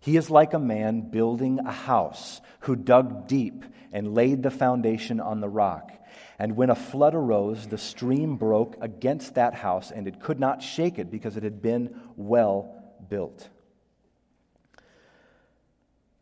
He 0.00 0.16
is 0.16 0.30
like 0.30 0.54
a 0.54 0.58
man 0.58 1.10
building 1.10 1.58
a 1.60 1.72
house 1.72 2.40
who 2.60 2.76
dug 2.76 3.28
deep 3.28 3.64
and 3.92 4.14
laid 4.14 4.42
the 4.42 4.50
foundation 4.50 5.20
on 5.20 5.40
the 5.40 5.48
rock. 5.48 5.92
And 6.38 6.56
when 6.56 6.70
a 6.70 6.74
flood 6.74 7.14
arose, 7.14 7.66
the 7.66 7.76
stream 7.76 8.36
broke 8.36 8.76
against 8.80 9.34
that 9.34 9.54
house, 9.54 9.90
and 9.90 10.08
it 10.08 10.20
could 10.20 10.40
not 10.40 10.62
shake 10.62 10.98
it 10.98 11.10
because 11.10 11.36
it 11.36 11.42
had 11.42 11.60
been 11.60 12.00
well 12.16 12.74
built. 13.10 13.46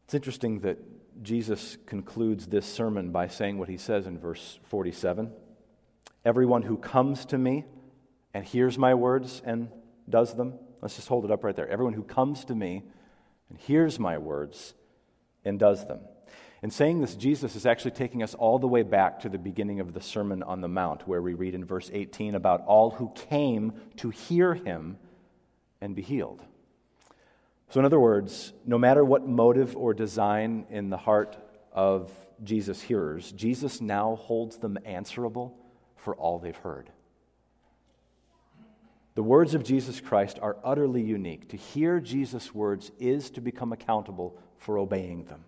It's 0.04 0.14
interesting 0.14 0.60
that 0.60 0.78
Jesus 1.22 1.76
concludes 1.86 2.46
this 2.46 2.66
sermon 2.66 3.10
by 3.10 3.26
saying 3.28 3.58
what 3.58 3.68
he 3.68 3.76
says 3.76 4.06
in 4.06 4.18
verse 4.18 4.58
47 4.64 5.32
Everyone 6.24 6.62
who 6.62 6.76
comes 6.76 7.24
to 7.26 7.38
me 7.38 7.64
and 8.34 8.44
hears 8.44 8.78
my 8.78 8.94
words 8.94 9.42
and 9.44 9.68
does 10.08 10.34
them, 10.34 10.54
let's 10.82 10.96
just 10.96 11.08
hold 11.08 11.24
it 11.24 11.30
up 11.30 11.44
right 11.44 11.56
there. 11.56 11.68
Everyone 11.68 11.94
who 11.94 12.02
comes 12.02 12.44
to 12.46 12.54
me 12.54 12.82
and 13.48 13.58
hears 13.58 13.98
my 13.98 14.18
words 14.18 14.74
and 15.44 15.58
does 15.58 15.86
them. 15.86 16.00
In 16.62 16.70
saying 16.70 17.00
this, 17.00 17.14
Jesus 17.14 17.54
is 17.54 17.66
actually 17.66 17.92
taking 17.92 18.22
us 18.22 18.34
all 18.34 18.58
the 18.58 18.66
way 18.66 18.82
back 18.82 19.20
to 19.20 19.28
the 19.28 19.38
beginning 19.38 19.78
of 19.80 19.94
the 19.94 20.00
Sermon 20.00 20.42
on 20.42 20.60
the 20.60 20.68
Mount, 20.68 21.06
where 21.06 21.22
we 21.22 21.34
read 21.34 21.54
in 21.54 21.64
verse 21.64 21.88
18 21.92 22.34
about 22.34 22.64
all 22.66 22.90
who 22.90 23.12
came 23.14 23.72
to 23.96 24.10
hear 24.10 24.54
him 24.54 24.98
and 25.80 25.94
be 25.94 26.02
healed. 26.02 26.42
So, 27.70 27.80
in 27.80 27.86
other 27.86 28.00
words, 28.00 28.52
no 28.64 28.78
matter 28.78 29.04
what 29.04 29.26
motive 29.26 29.76
or 29.76 29.92
design 29.92 30.66
in 30.70 30.88
the 30.88 30.96
heart 30.96 31.36
of 31.72 32.10
Jesus' 32.42 32.80
hearers, 32.80 33.30
Jesus 33.32 33.80
now 33.80 34.16
holds 34.16 34.56
them 34.56 34.78
answerable 34.84 35.54
for 35.96 36.16
all 36.16 36.38
they've 36.38 36.56
heard. 36.56 36.90
The 39.14 39.22
words 39.22 39.54
of 39.54 39.64
Jesus 39.64 40.00
Christ 40.00 40.38
are 40.40 40.56
utterly 40.64 41.02
unique. 41.02 41.48
To 41.50 41.56
hear 41.56 42.00
Jesus' 42.00 42.54
words 42.54 42.90
is 42.98 43.30
to 43.30 43.40
become 43.40 43.72
accountable 43.72 44.38
for 44.58 44.78
obeying 44.78 45.24
them. 45.24 45.44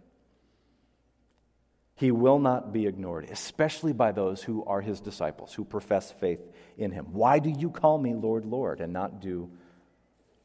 He 1.94 2.10
will 2.10 2.38
not 2.38 2.72
be 2.72 2.86
ignored, 2.86 3.28
especially 3.30 3.92
by 3.92 4.12
those 4.12 4.42
who 4.42 4.64
are 4.64 4.80
his 4.80 5.00
disciples, 5.00 5.54
who 5.54 5.64
profess 5.64 6.10
faith 6.10 6.40
in 6.76 6.90
him. 6.90 7.12
Why 7.12 7.38
do 7.38 7.50
you 7.50 7.70
call 7.70 7.98
me 7.98 8.12
Lord, 8.12 8.44
Lord, 8.44 8.80
and 8.80 8.92
not 8.92 9.20
do 9.20 9.50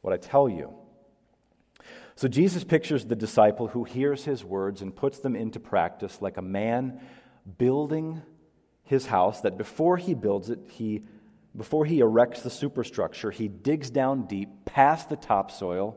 what 0.02 0.14
I 0.14 0.18
tell 0.18 0.48
you? 0.48 0.72
So 2.16 2.28
Jesus 2.28 2.64
pictures 2.64 3.04
the 3.04 3.14
disciple 3.14 3.68
who 3.68 3.84
hears 3.84 4.24
his 4.24 4.42
words 4.42 4.82
and 4.82 4.94
puts 4.94 5.18
them 5.18 5.36
into 5.36 5.60
practice 5.60 6.20
like 6.20 6.38
a 6.38 6.42
man 6.42 7.00
building 7.58 8.22
his 8.82 9.06
house 9.06 9.42
that 9.42 9.58
before 9.58 9.98
he 9.98 10.14
builds 10.14 10.48
it, 10.48 10.60
he 10.68 11.02
before 11.56 11.86
he 11.86 12.00
erects 12.00 12.42
the 12.42 12.50
superstructure, 12.50 13.30
he 13.30 13.48
digs 13.48 13.90
down 13.90 14.26
deep 14.26 14.66
past 14.66 15.08
the 15.08 15.16
topsoil, 15.16 15.96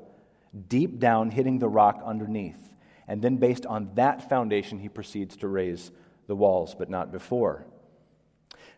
deep 0.68 1.00
down 1.00 1.32
hitting 1.32 1.60
the 1.60 1.68
rock 1.68 2.02
underneath. 2.06 2.70
And 3.08 3.22
then, 3.22 3.38
based 3.38 3.66
on 3.66 3.92
that 3.96 4.30
foundation, 4.30 4.80
he 4.80 4.88
proceeds 4.88 5.36
to 5.38 5.48
raise 5.48 5.92
the 6.28 6.36
walls, 6.36 6.76
but 6.78 6.90
not 6.90 7.12
before. 7.12 7.66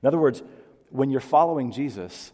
In 0.01 0.07
other 0.07 0.17
words, 0.17 0.41
when 0.89 1.12
you're 1.12 1.19
following 1.19 1.71
Jesus, 1.71 2.31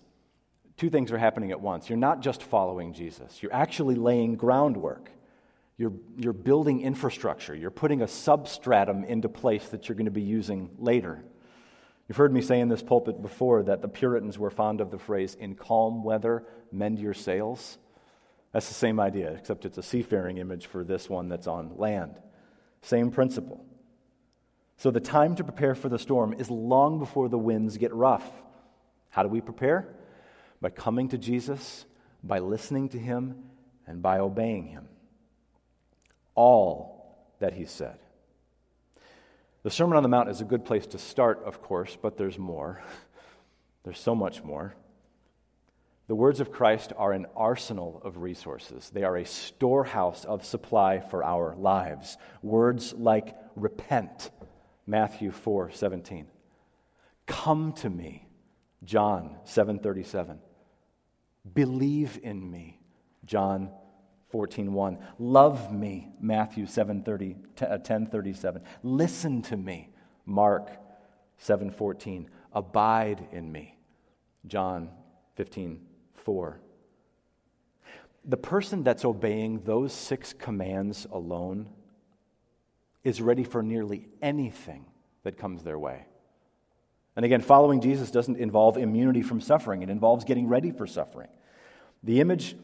two 0.78 0.90
things 0.90 1.12
are 1.12 1.18
happening 1.18 1.52
at 1.52 1.60
once. 1.60 1.90
You're 1.90 1.98
not 1.98 2.22
just 2.22 2.44
following 2.44 2.94
Jesus, 2.94 3.42
you're 3.42 3.54
actually 3.54 3.96
laying 3.96 4.36
groundwork. 4.36 5.12
You're, 5.80 5.94
you're 6.18 6.34
building 6.34 6.82
infrastructure. 6.82 7.54
You're 7.54 7.70
putting 7.70 8.02
a 8.02 8.08
substratum 8.08 9.04
into 9.04 9.30
place 9.30 9.70
that 9.70 9.88
you're 9.88 9.96
going 9.96 10.06
to 10.06 10.12
be 10.12 10.24
using 10.24 10.72
later. 10.80 11.24
You've 12.08 12.18
heard 12.18 12.34
me 12.34 12.42
say 12.42 12.60
in 12.60 12.70
this 12.70 12.82
pulpit 12.82 13.22
before 13.22 13.62
that 13.64 13.84
the 13.84 13.88
Puritans 13.88 14.40
were 14.40 14.50
fond 14.50 14.82
of 14.82 14.90
the 14.90 14.98
phrase, 14.98 15.36
in 15.36 15.54
calm 15.54 16.04
weather, 16.04 16.46
mend 16.72 16.98
your 16.98 17.14
sails. 17.14 17.78
That's 18.54 18.70
the 18.70 18.74
same 18.74 19.00
idea, 19.00 19.34
except 19.34 19.66
it's 19.66 19.78
a 19.78 19.84
seafaring 19.84 20.38
image 20.38 20.66
for 20.66 20.84
this 20.84 21.10
one 21.10 21.30
that's 21.30 21.48
on 21.48 21.78
land. 21.78 22.16
Same 22.82 23.12
principle. 23.12 23.64
So 24.78 24.90
the 24.90 25.00
time 25.00 25.36
to 25.36 25.44
prepare 25.44 25.76
for 25.76 25.90
the 25.90 26.00
storm 26.00 26.34
is 26.34 26.50
long 26.50 26.98
before 26.98 27.30
the 27.30 27.38
winds 27.38 27.78
get 27.78 27.94
rough. 27.94 28.28
How 29.10 29.22
do 29.22 29.30
we 29.30 29.42
prepare? 29.42 29.94
By 30.62 30.70
coming 30.70 31.10
to 31.10 31.18
Jesus, 31.18 31.86
by 32.24 32.40
listening 32.40 32.90
to 32.90 33.00
him, 33.00 33.44
and 33.86 34.02
by 34.02 34.20
obeying 34.20 34.68
him. 34.68 34.88
All 36.36 37.28
that 37.40 37.54
he 37.54 37.66
said. 37.66 37.98
The 39.64 39.72
Sermon 39.72 39.98
on 39.98 40.04
the 40.04 40.10
Mount 40.10 40.30
is 40.30 40.42
a 40.42 40.46
good 40.46 40.66
place 40.66 40.86
to 40.88 40.98
start, 40.98 41.44
of 41.44 41.62
course, 41.62 41.98
but 42.02 42.18
there's 42.18 42.38
more. 42.38 42.82
There's 43.84 44.00
so 44.00 44.16
much 44.16 44.44
more. 44.44 44.76
The 46.08 46.16
words 46.16 46.40
of 46.40 46.52
Christ 46.52 46.94
are 46.98 47.12
an 47.12 47.26
arsenal 47.36 48.02
of 48.04 48.18
resources. 48.18 48.90
They 48.90 49.04
are 49.04 49.18
a 49.18 49.26
storehouse 49.26 50.24
of 50.24 50.46
supply 50.46 51.00
for 51.00 51.24
our 51.24 51.56
lives. 51.56 52.18
Words 52.42 52.94
like 52.94 53.36
repent, 53.56 54.32
Matthew 54.86 55.32
4 55.32 55.72
17. 55.72 56.28
Come 57.26 57.74
to 57.74 57.90
me, 57.90 58.26
John 58.86 59.36
7 59.44 59.80
37. 59.80 60.40
Believe 61.54 62.20
in 62.24 62.50
me, 62.50 62.80
John 63.26 63.70
14 64.30 64.74
1. 64.74 64.98
Love 65.20 65.72
me, 65.74 66.10
Matthew 66.20 66.66
7 66.66 67.04
30, 67.04 67.36
uh, 67.62 67.78
10 67.78 68.08
37. 68.08 68.62
Listen 68.84 69.42
to 69.44 69.58
me, 69.58 69.90
Mark 70.26 70.70
7 71.38 71.72
14. 71.72 72.30
Abide 72.54 73.28
in 73.32 73.52
me, 73.52 73.78
John 74.48 74.90
15 75.36 75.82
4. 76.16 76.60
The 78.26 78.38
person 78.38 78.84
that's 78.84 79.06
obeying 79.06 79.62
those 79.64 79.94
six 79.94 80.34
commands 80.34 81.08
alone 81.12 81.70
is 83.04 83.22
ready 83.22 83.46
for 83.46 83.64
nearly 83.64 84.10
anything 84.22 84.86
that 85.24 85.38
comes 85.38 85.64
their 85.64 85.80
way. 85.80 86.06
And 87.18 87.26
again, 87.26 87.42
following 87.42 87.82
Jesus 87.82 88.12
doesn't 88.12 88.38
involve 88.38 88.78
immunity 88.78 89.24
from 89.24 89.42
suffering, 89.42 89.82
it 89.82 89.90
involves 89.90 90.24
getting 90.24 90.48
ready 90.48 90.72
for 90.72 90.86
suffering. 90.86 91.30
The 92.04 92.22
image 92.22 92.56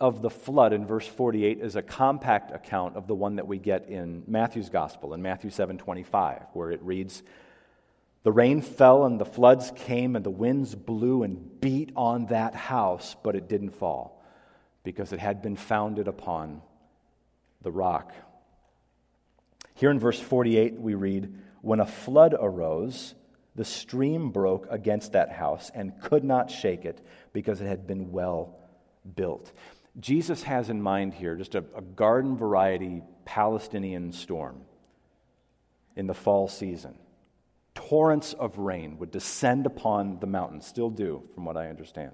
of 0.00 0.22
the 0.22 0.30
flood 0.30 0.72
in 0.72 0.86
verse 0.86 1.06
48 1.06 1.60
is 1.60 1.76
a 1.76 1.82
compact 1.82 2.50
account 2.50 2.96
of 2.96 3.06
the 3.06 3.14
one 3.14 3.36
that 3.36 3.46
we 3.46 3.58
get 3.58 3.86
in 3.90 4.22
Matthew's 4.26 4.70
gospel 4.70 5.12
in 5.12 5.20
Matthew 5.20 5.50
7:25 5.50 6.46
where 6.54 6.70
it 6.70 6.82
reads 6.82 7.22
The 8.22 8.32
rain 8.32 8.62
fell 8.62 9.04
and 9.04 9.20
the 9.20 9.26
floods 9.26 9.72
came 9.76 10.16
and 10.16 10.24
the 10.24 10.30
winds 10.30 10.74
blew 10.74 11.22
and 11.22 11.60
beat 11.60 11.92
on 11.94 12.26
that 12.26 12.54
house, 12.54 13.14
but 13.22 13.36
it 13.36 13.46
didn't 13.46 13.70
fall 13.70 14.22
because 14.84 15.12
it 15.12 15.20
had 15.20 15.42
been 15.42 15.56
founded 15.56 16.08
upon 16.08 16.62
the 17.60 17.70
rock. 17.70 18.14
Here 19.74 19.90
in 19.90 19.98
verse 19.98 20.18
48, 20.18 20.80
we 20.80 20.94
read 20.94 21.34
When 21.60 21.80
a 21.80 21.86
flood 21.86 22.34
arose, 22.38 23.14
the 23.58 23.64
stream 23.64 24.30
broke 24.30 24.68
against 24.70 25.12
that 25.12 25.32
house 25.32 25.68
and 25.74 26.00
could 26.00 26.22
not 26.22 26.48
shake 26.48 26.84
it 26.84 27.04
because 27.32 27.60
it 27.60 27.66
had 27.66 27.88
been 27.88 28.12
well 28.12 28.56
built. 29.16 29.50
Jesus 29.98 30.44
has 30.44 30.70
in 30.70 30.80
mind 30.80 31.12
here 31.12 31.34
just 31.34 31.56
a, 31.56 31.64
a 31.74 31.82
garden 31.82 32.36
variety 32.36 33.02
Palestinian 33.24 34.12
storm 34.12 34.60
in 35.96 36.06
the 36.06 36.14
fall 36.14 36.46
season. 36.46 36.94
Torrents 37.74 38.32
of 38.32 38.58
rain 38.58 38.96
would 38.98 39.10
descend 39.10 39.66
upon 39.66 40.20
the 40.20 40.28
mountains, 40.28 40.64
still 40.64 40.88
do, 40.88 41.24
from 41.34 41.44
what 41.44 41.56
I 41.56 41.66
understand. 41.66 42.12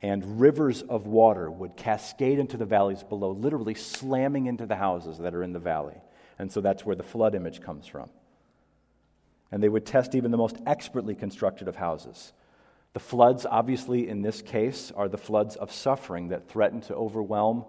And 0.00 0.38
rivers 0.40 0.82
of 0.82 1.08
water 1.08 1.50
would 1.50 1.76
cascade 1.76 2.38
into 2.38 2.56
the 2.56 2.66
valleys 2.66 3.02
below, 3.02 3.32
literally 3.32 3.74
slamming 3.74 4.46
into 4.46 4.64
the 4.64 4.76
houses 4.76 5.18
that 5.18 5.34
are 5.34 5.42
in 5.42 5.52
the 5.52 5.58
valley. 5.58 5.96
And 6.38 6.52
so 6.52 6.60
that's 6.60 6.86
where 6.86 6.94
the 6.94 7.02
flood 7.02 7.34
image 7.34 7.60
comes 7.60 7.88
from. 7.88 8.10
And 9.52 9.62
they 9.62 9.68
would 9.68 9.86
test 9.86 10.14
even 10.14 10.30
the 10.30 10.36
most 10.36 10.56
expertly 10.66 11.14
constructed 11.14 11.68
of 11.68 11.76
houses. 11.76 12.32
The 12.92 13.00
floods, 13.00 13.44
obviously, 13.48 14.08
in 14.08 14.22
this 14.22 14.40
case, 14.40 14.92
are 14.94 15.08
the 15.08 15.18
floods 15.18 15.56
of 15.56 15.72
suffering 15.72 16.28
that 16.28 16.48
threaten 16.48 16.80
to 16.82 16.94
overwhelm 16.94 17.64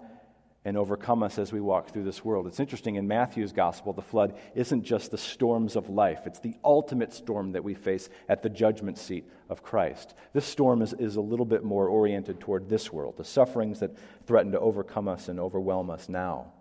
and 0.65 0.77
overcome 0.77 1.21
us 1.21 1.37
as 1.37 1.53
we 1.53 1.61
walk 1.61 1.89
through 1.89 2.03
this 2.03 2.25
world. 2.25 2.47
It's 2.47 2.59
interesting, 2.59 2.95
in 2.95 3.07
Matthew's 3.07 3.51
gospel, 3.51 3.93
the 3.93 4.01
flood 4.01 4.35
isn't 4.55 4.83
just 4.83 5.11
the 5.11 5.17
storms 5.17 5.75
of 5.75 5.89
life, 5.89 6.21
it's 6.25 6.39
the 6.39 6.55
ultimate 6.63 7.13
storm 7.13 7.51
that 7.51 7.63
we 7.63 7.75
face 7.75 8.09
at 8.27 8.41
the 8.41 8.49
judgment 8.49 8.97
seat 8.97 9.29
of 9.47 9.61
Christ. 9.61 10.15
This 10.33 10.45
storm 10.45 10.81
is, 10.81 10.93
is 10.93 11.17
a 11.17 11.21
little 11.21 11.45
bit 11.45 11.63
more 11.63 11.87
oriented 11.87 12.39
toward 12.39 12.67
this 12.67 12.91
world, 12.91 13.15
the 13.15 13.23
sufferings 13.23 13.79
that 13.79 13.95
threaten 14.25 14.51
to 14.53 14.59
overcome 14.59 15.07
us 15.07 15.29
and 15.29 15.39
overwhelm 15.39 15.91
us 15.91 16.09
now. 16.09 16.51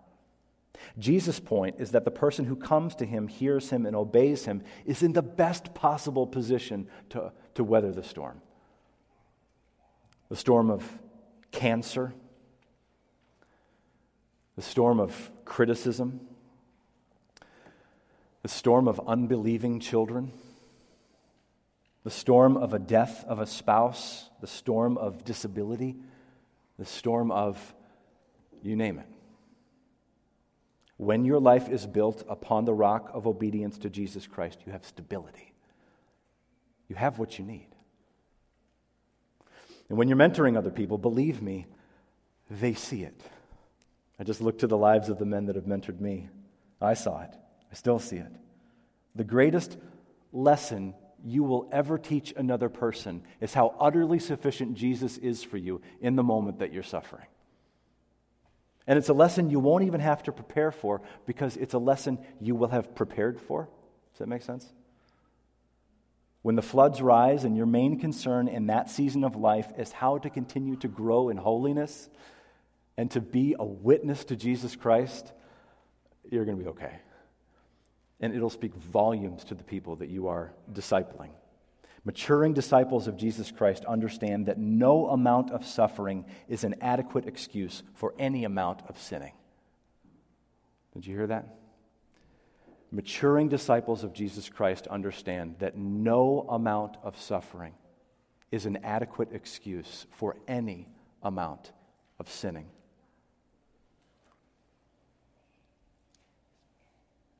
Jesus' 0.97 1.39
point 1.39 1.75
is 1.79 1.91
that 1.91 2.05
the 2.05 2.11
person 2.11 2.45
who 2.45 2.55
comes 2.55 2.95
to 2.95 3.05
him, 3.05 3.27
hears 3.27 3.69
him, 3.69 3.85
and 3.85 3.95
obeys 3.95 4.45
him 4.45 4.63
is 4.85 5.03
in 5.03 5.13
the 5.13 5.21
best 5.21 5.73
possible 5.73 6.27
position 6.27 6.87
to, 7.09 7.31
to 7.55 7.63
weather 7.63 7.91
the 7.91 8.03
storm. 8.03 8.41
The 10.29 10.35
storm 10.35 10.71
of 10.71 10.99
cancer, 11.51 12.13
the 14.55 14.61
storm 14.61 14.99
of 14.99 15.31
criticism, 15.45 16.21
the 18.41 18.49
storm 18.49 18.87
of 18.87 18.99
unbelieving 19.07 19.79
children, 19.79 20.31
the 22.03 22.11
storm 22.11 22.57
of 22.57 22.73
a 22.73 22.79
death 22.79 23.25
of 23.27 23.39
a 23.39 23.47
spouse, 23.47 24.29
the 24.41 24.47
storm 24.47 24.97
of 24.97 25.23
disability, 25.23 25.95
the 26.77 26.85
storm 26.85 27.31
of 27.31 27.73
you 28.61 28.75
name 28.75 28.99
it. 28.99 29.07
When 30.97 31.25
your 31.25 31.39
life 31.39 31.69
is 31.69 31.85
built 31.85 32.23
upon 32.29 32.65
the 32.65 32.73
rock 32.73 33.11
of 33.13 33.27
obedience 33.27 33.77
to 33.79 33.89
Jesus 33.89 34.27
Christ, 34.27 34.59
you 34.65 34.71
have 34.71 34.85
stability. 34.85 35.53
You 36.87 36.95
have 36.95 37.19
what 37.19 37.37
you 37.37 37.45
need. 37.45 37.67
And 39.89 39.97
when 39.97 40.07
you're 40.07 40.17
mentoring 40.17 40.57
other 40.57 40.71
people, 40.71 40.97
believe 40.97 41.41
me, 41.41 41.67
they 42.49 42.73
see 42.73 43.03
it. 43.03 43.19
I 44.19 44.23
just 44.23 44.41
look 44.41 44.59
to 44.59 44.67
the 44.67 44.77
lives 44.77 45.09
of 45.09 45.19
the 45.19 45.25
men 45.25 45.45
that 45.47 45.55
have 45.55 45.65
mentored 45.65 45.99
me. 45.99 46.29
I 46.81 46.93
saw 46.93 47.21
it. 47.21 47.33
I 47.71 47.75
still 47.75 47.99
see 47.99 48.17
it. 48.17 48.31
The 49.15 49.23
greatest 49.23 49.77
lesson 50.31 50.93
you 51.23 51.43
will 51.43 51.67
ever 51.71 51.97
teach 51.97 52.33
another 52.37 52.69
person 52.69 53.23
is 53.41 53.53
how 53.53 53.75
utterly 53.79 54.19
sufficient 54.19 54.75
Jesus 54.75 55.17
is 55.17 55.43
for 55.43 55.57
you 55.57 55.81
in 55.99 56.15
the 56.15 56.23
moment 56.23 56.59
that 56.59 56.71
you're 56.71 56.83
suffering. 56.83 57.27
And 58.87 58.97
it's 58.97 59.09
a 59.09 59.13
lesson 59.13 59.49
you 59.49 59.59
won't 59.59 59.83
even 59.83 59.99
have 59.99 60.23
to 60.23 60.31
prepare 60.31 60.71
for 60.71 61.01
because 61.25 61.57
it's 61.57 61.73
a 61.73 61.79
lesson 61.79 62.19
you 62.39 62.55
will 62.55 62.67
have 62.67 62.93
prepared 62.93 63.39
for. 63.39 63.67
Does 64.13 64.19
that 64.19 64.27
make 64.27 64.43
sense? 64.43 64.71
When 66.43 66.55
the 66.55 66.61
floods 66.61 67.01
rise 67.01 67.43
and 67.43 67.57
your 67.57 67.65
main 67.65 67.99
concern 67.99 68.47
in 68.47 68.67
that 68.67 68.91
season 68.91 69.23
of 69.23 69.35
life 69.35 69.71
is 69.79 69.91
how 69.91 70.19
to 70.19 70.29
continue 70.29 70.75
to 70.77 70.87
grow 70.87 71.29
in 71.29 71.37
holiness 71.37 72.07
and 72.97 73.09
to 73.11 73.21
be 73.21 73.55
a 73.57 73.65
witness 73.65 74.23
to 74.25 74.35
Jesus 74.35 74.75
Christ, 74.75 75.33
you're 76.29 76.45
going 76.45 76.57
to 76.57 76.63
be 76.63 76.69
okay. 76.69 76.99
And 78.19 78.35
it'll 78.35 78.51
speak 78.51 78.75
volumes 78.75 79.43
to 79.45 79.55
the 79.55 79.63
people 79.63 79.95
that 79.97 80.09
you 80.09 80.27
are 80.27 80.53
discipling. 80.71 81.31
Maturing 82.05 82.53
disciples 82.53 83.07
of 83.07 83.17
Jesus 83.17 83.51
Christ 83.51 83.83
understand 83.85 84.45
that 84.45 84.59
no 84.59 85.07
amount 85.09 85.49
of 85.49 85.65
suffering 85.65 86.23
is 86.47 86.63
an 86.63 86.75
adequate 86.79 87.25
excuse 87.25 87.81
for 87.95 88.13
any 88.19 88.43
amount 88.43 88.83
of 88.87 88.99
sinning. 88.99 89.33
Did 90.93 91.07
you 91.07 91.15
hear 91.15 91.27
that? 91.27 91.57
Maturing 92.91 93.49
disciples 93.49 94.03
of 94.03 94.13
Jesus 94.13 94.47
Christ 94.49 94.85
understand 94.87 95.55
that 95.59 95.75
no 95.75 96.45
amount 96.47 96.95
of 97.03 97.19
suffering 97.19 97.73
is 98.51 98.67
an 98.67 98.77
adequate 98.83 99.29
excuse 99.33 100.05
for 100.11 100.37
any 100.47 100.87
amount 101.23 101.71
of 102.19 102.29
sinning. 102.29 102.67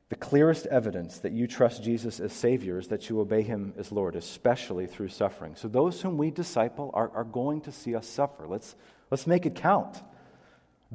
The 0.08 0.16
clearest 0.16 0.66
evidence 0.66 1.18
that 1.18 1.32
you 1.32 1.48
trust 1.48 1.82
Jesus 1.82 2.20
as 2.20 2.32
Savior 2.32 2.78
is 2.78 2.88
that 2.88 3.08
you 3.08 3.20
obey 3.20 3.42
Him 3.42 3.74
as 3.76 3.90
Lord, 3.90 4.14
especially 4.14 4.86
through 4.86 5.08
suffering. 5.08 5.56
So, 5.56 5.66
those 5.66 6.00
whom 6.00 6.16
we 6.16 6.30
disciple 6.30 6.90
are, 6.94 7.10
are 7.12 7.24
going 7.24 7.62
to 7.62 7.72
see 7.72 7.96
us 7.96 8.06
suffer. 8.06 8.46
Let's, 8.46 8.76
let's 9.10 9.26
make 9.26 9.46
it 9.46 9.56
count. 9.56 10.00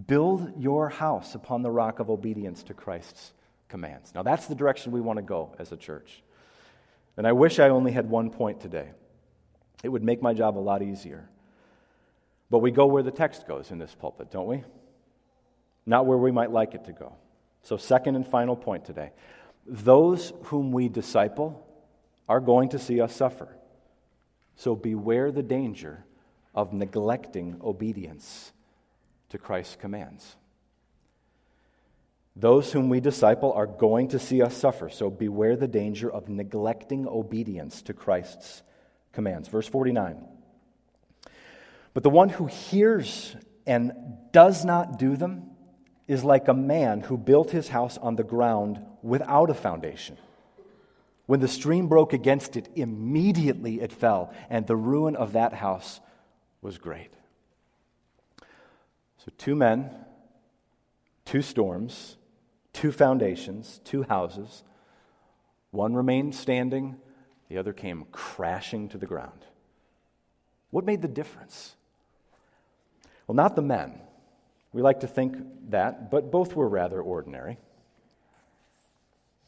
Build 0.08 0.54
your 0.58 0.88
house 0.88 1.36
upon 1.36 1.62
the 1.62 1.72
rock 1.72 2.00
of 2.00 2.10
obedience 2.10 2.64
to 2.64 2.74
Christ's 2.74 3.34
commands. 3.68 4.14
Now, 4.16 4.24
that's 4.24 4.48
the 4.48 4.56
direction 4.56 4.94
we 4.94 5.02
want 5.02 5.18
to 5.18 5.24
go 5.24 5.54
as 5.60 5.74
a 5.74 5.78
church. 5.78 6.24
And 7.18 7.28
I 7.28 7.34
wish 7.34 7.60
I 7.60 7.68
only 7.68 7.92
had 7.92 8.10
one 8.10 8.30
point 8.30 8.62
today. 8.62 8.90
It 9.84 9.90
would 9.90 10.04
make 10.04 10.22
my 10.22 10.34
job 10.34 10.58
a 10.58 10.60
lot 10.60 10.82
easier. 10.82 11.28
But 12.50 12.60
we 12.60 12.72
go 12.72 12.86
where 12.86 13.04
the 13.04 13.12
text 13.12 13.46
goes 13.46 13.72
in 13.72 13.78
this 13.78 13.94
pulpit, 13.94 14.32
don't 14.32 14.48
we? 14.48 14.64
Not 15.86 16.06
where 16.06 16.18
we 16.18 16.32
might 16.32 16.52
like 16.52 16.74
it 16.76 16.86
to 16.86 16.94
go. 16.94 17.14
So, 17.64 17.78
second 17.78 18.16
and 18.16 18.28
final 18.28 18.56
point 18.56 18.86
today 18.86 19.12
those 19.68 20.34
whom 20.46 20.72
we 20.72 20.90
disciple 20.90 21.68
are 22.28 22.40
going 22.40 22.70
to 22.70 22.80
see 22.80 23.00
us 23.00 23.16
suffer. 23.16 23.56
So, 24.56 24.76
beware 24.76 25.32
the 25.32 25.44
danger 25.44 26.04
of 26.54 26.74
neglecting 26.74 27.60
obedience 27.64 28.52
to 29.30 29.38
Christ's 29.38 29.76
commands. 29.76 30.36
Those 32.36 32.72
whom 32.72 32.90
we 32.90 33.00
disciple 33.00 33.52
are 33.54 33.68
going 33.68 34.10
to 34.10 34.20
see 34.20 34.42
us 34.42 34.56
suffer, 34.56 34.90
so 34.90 35.10
beware 35.10 35.56
the 35.56 35.68
danger 35.68 36.10
of 36.10 36.30
neglecting 36.30 37.08
obedience 37.08 37.82
to 37.84 37.94
Christ's 37.94 38.64
commands. 39.12 39.50
Verse 39.50 39.68
49. 39.68 40.24
But 41.94 42.04
the 42.04 42.10
one 42.10 42.30
who 42.30 42.46
hears 42.46 43.36
and 43.68 43.92
does 44.32 44.64
not 44.64 44.98
do 44.98 45.18
them 45.18 45.51
is 46.12 46.26
like 46.26 46.50
a 46.50 46.54
man 46.54 47.00
who 47.00 47.18
built 47.18 47.52
his 47.52 47.70
house 47.70 47.98
on 47.98 48.18
the 48.18 48.24
ground 48.24 48.78
without 49.02 49.50
a 49.50 49.54
foundation. 49.54 50.18
When 51.26 51.40
the 51.40 51.48
stream 51.48 51.88
broke 51.88 52.12
against 52.12 52.58
it, 52.58 52.68
immediately 52.76 53.80
it 53.80 53.94
fell, 53.94 54.34
and 54.50 54.68
the 54.68 54.76
ruin 54.76 55.16
of 55.16 55.32
that 55.32 55.54
house 55.54 56.02
was 56.62 56.78
great. 56.78 57.14
So, 59.20 59.32
two 59.38 59.56
men, 59.56 59.90
two 61.24 61.42
storms, 61.42 62.18
two 62.74 62.92
foundations, 62.92 63.80
two 63.86 64.04
houses. 64.04 64.64
One 65.70 65.94
remained 65.94 66.36
standing, 66.36 66.98
the 67.48 67.58
other 67.58 67.72
came 67.72 68.06
crashing 68.12 68.90
to 68.90 68.98
the 68.98 69.06
ground. 69.06 69.46
What 70.72 70.84
made 70.84 71.02
the 71.02 71.08
difference? 71.08 71.78
Well, 73.28 73.36
not 73.36 73.56
the 73.56 73.62
men. 73.62 74.02
We 74.74 74.82
like 74.82 75.02
to 75.02 75.08
think 75.08 75.38
that, 75.70 76.10
but 76.10 76.32
both 76.32 76.56
were 76.56 76.68
rather 76.68 77.02
ordinary. 77.02 77.58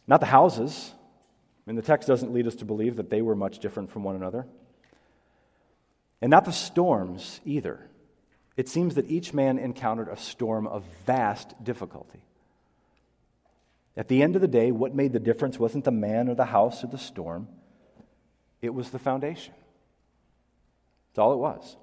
Not 0.06 0.20
the 0.20 0.26
houses. 0.26 0.92
I 0.96 1.70
mean, 1.70 1.76
the 1.76 1.82
text 1.82 2.08
doesn't 2.08 2.34
lead 2.34 2.48
us 2.48 2.56
to 2.56 2.66
believe 2.66 2.98
that 2.98 3.10
they 3.10 3.22
were 3.22 3.36
much 3.36 3.60
different 3.60 3.92
from 3.92 4.04
one 4.04 4.16
another. 4.16 4.46
And 6.22 6.30
not 6.30 6.46
the 6.46 6.52
storms 6.52 7.40
either. 7.46 7.80
It 8.58 8.68
seems 8.70 8.96
that 8.96 9.10
each 9.10 9.34
man 9.34 9.58
encountered 9.58 10.10
a 10.10 10.18
storm 10.18 10.68
of 10.68 10.84
vast 11.06 11.64
difficulty. 11.64 12.24
At 13.96 14.08
the 14.08 14.24
end 14.24 14.36
of 14.36 14.42
the 14.42 14.48
day, 14.48 14.72
what 14.72 14.94
made 14.94 15.14
the 15.14 15.20
difference 15.20 15.60
wasn't 15.60 15.86
the 15.86 15.92
man 15.92 16.28
or 16.28 16.36
the 16.36 16.46
house 16.46 16.84
or 16.84 16.88
the 16.88 16.98
storm, 16.98 17.48
it 18.62 18.74
was 18.74 18.90
the 18.90 19.00
foundation. 19.00 19.54
That's 21.12 21.20
all 21.20 21.34
it 21.34 21.38
was. 21.38 21.78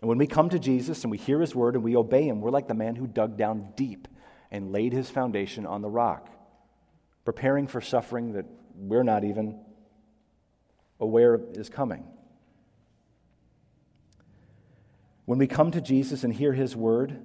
And 0.00 0.08
when 0.08 0.18
we 0.18 0.26
come 0.26 0.48
to 0.50 0.58
Jesus 0.58 1.02
and 1.02 1.10
we 1.10 1.18
hear 1.18 1.40
his 1.40 1.54
word 1.54 1.74
and 1.74 1.82
we 1.82 1.96
obey 1.96 2.28
him, 2.28 2.40
we're 2.40 2.50
like 2.50 2.68
the 2.68 2.74
man 2.74 2.94
who 2.94 3.06
dug 3.06 3.36
down 3.36 3.72
deep 3.76 4.06
and 4.50 4.72
laid 4.72 4.92
his 4.92 5.10
foundation 5.10 5.66
on 5.66 5.82
the 5.82 5.88
rock, 5.88 6.28
preparing 7.24 7.66
for 7.66 7.80
suffering 7.80 8.32
that 8.32 8.46
we're 8.74 9.02
not 9.02 9.24
even 9.24 9.58
aware 11.00 11.40
is 11.54 11.68
coming. 11.68 12.04
When 15.24 15.38
we 15.38 15.46
come 15.46 15.72
to 15.72 15.80
Jesus 15.80 16.24
and 16.24 16.32
hear 16.32 16.52
his 16.52 16.74
word 16.74 17.20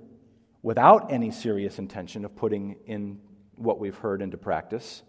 without 0.62 1.12
any 1.12 1.32
serious 1.32 1.80
intention 1.80 2.26
of 2.26 2.36
putting 2.36 2.76
in 2.86 3.20
what 3.56 3.80
we've 3.80 3.96
heard 3.96 4.22
into 4.22 4.38
practice, 4.38 5.04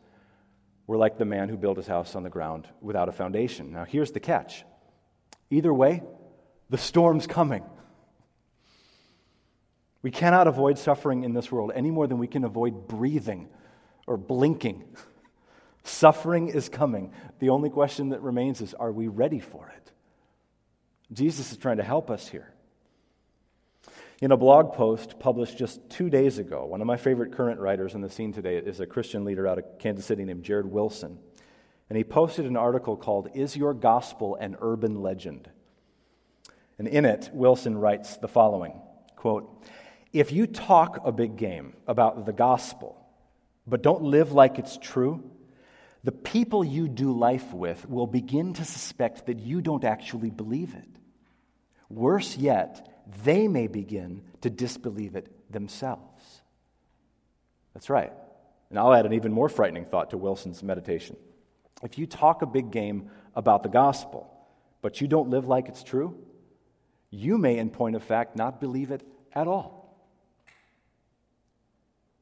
we're 0.86 0.98
like 0.98 1.18
the 1.18 1.24
man 1.24 1.48
who 1.48 1.56
built 1.56 1.78
his 1.78 1.86
house 1.86 2.14
on 2.14 2.22
the 2.22 2.30
ground 2.30 2.68
without 2.80 3.08
a 3.08 3.12
foundation. 3.12 3.72
Now, 3.72 3.84
here's 3.84 4.12
the 4.12 4.20
catch 4.20 4.64
either 5.50 5.72
way, 5.72 6.02
the 6.74 6.78
storm's 6.78 7.28
coming. 7.28 7.62
We 10.02 10.10
cannot 10.10 10.48
avoid 10.48 10.76
suffering 10.76 11.22
in 11.22 11.32
this 11.32 11.52
world 11.52 11.70
any 11.72 11.92
more 11.92 12.08
than 12.08 12.18
we 12.18 12.26
can 12.26 12.42
avoid 12.42 12.88
breathing 12.88 13.48
or 14.08 14.16
blinking. 14.16 14.82
Suffering 15.84 16.48
is 16.48 16.68
coming. 16.68 17.12
The 17.38 17.50
only 17.50 17.70
question 17.70 18.08
that 18.08 18.22
remains 18.22 18.60
is 18.60 18.74
are 18.74 18.90
we 18.90 19.06
ready 19.06 19.38
for 19.38 19.68
it? 19.68 19.92
Jesus 21.12 21.52
is 21.52 21.58
trying 21.58 21.76
to 21.76 21.84
help 21.84 22.10
us 22.10 22.26
here. 22.26 22.52
In 24.20 24.32
a 24.32 24.36
blog 24.36 24.72
post 24.72 25.20
published 25.20 25.56
just 25.56 25.88
two 25.90 26.10
days 26.10 26.38
ago, 26.38 26.64
one 26.64 26.80
of 26.80 26.88
my 26.88 26.96
favorite 26.96 27.36
current 27.36 27.60
writers 27.60 27.94
on 27.94 28.00
the 28.00 28.10
scene 28.10 28.32
today 28.32 28.56
is 28.56 28.80
a 28.80 28.86
Christian 28.86 29.24
leader 29.24 29.46
out 29.46 29.58
of 29.58 29.78
Kansas 29.78 30.06
City 30.06 30.24
named 30.24 30.42
Jared 30.42 30.66
Wilson. 30.66 31.20
And 31.88 31.96
he 31.96 32.02
posted 32.02 32.46
an 32.46 32.56
article 32.56 32.96
called 32.96 33.28
Is 33.32 33.56
Your 33.56 33.74
Gospel 33.74 34.34
an 34.34 34.56
Urban 34.60 35.02
Legend? 35.02 35.50
And 36.78 36.88
in 36.88 37.04
it, 37.04 37.30
Wilson 37.32 37.78
writes 37.78 38.16
the 38.16 38.28
following 38.28 38.80
quote, 39.16 39.64
If 40.12 40.32
you 40.32 40.46
talk 40.46 41.00
a 41.04 41.12
big 41.12 41.36
game 41.36 41.74
about 41.86 42.26
the 42.26 42.32
gospel, 42.32 43.00
but 43.66 43.82
don't 43.82 44.02
live 44.02 44.32
like 44.32 44.58
it's 44.58 44.76
true, 44.76 45.30
the 46.02 46.12
people 46.12 46.64
you 46.64 46.88
do 46.88 47.12
life 47.12 47.54
with 47.54 47.88
will 47.88 48.06
begin 48.06 48.52
to 48.54 48.64
suspect 48.64 49.26
that 49.26 49.38
you 49.38 49.62
don't 49.62 49.84
actually 49.84 50.30
believe 50.30 50.74
it. 50.74 50.88
Worse 51.88 52.36
yet, 52.36 52.86
they 53.24 53.48
may 53.48 53.68
begin 53.68 54.22
to 54.42 54.50
disbelieve 54.50 55.16
it 55.16 55.30
themselves. 55.50 56.42
That's 57.72 57.88
right. 57.88 58.12
And 58.70 58.78
I'll 58.78 58.92
add 58.92 59.06
an 59.06 59.14
even 59.14 59.32
more 59.32 59.48
frightening 59.48 59.84
thought 59.84 60.10
to 60.10 60.18
Wilson's 60.18 60.62
meditation. 60.62 61.16
If 61.82 61.98
you 61.98 62.06
talk 62.06 62.42
a 62.42 62.46
big 62.46 62.70
game 62.70 63.10
about 63.34 63.62
the 63.62 63.68
gospel, 63.68 64.30
but 64.82 65.00
you 65.00 65.08
don't 65.08 65.30
live 65.30 65.46
like 65.46 65.68
it's 65.68 65.82
true, 65.82 66.16
you 67.14 67.38
may, 67.38 67.58
in 67.58 67.70
point 67.70 67.96
of 67.96 68.02
fact, 68.02 68.36
not 68.36 68.60
believe 68.60 68.90
it 68.90 69.06
at 69.32 69.46
all. 69.46 69.84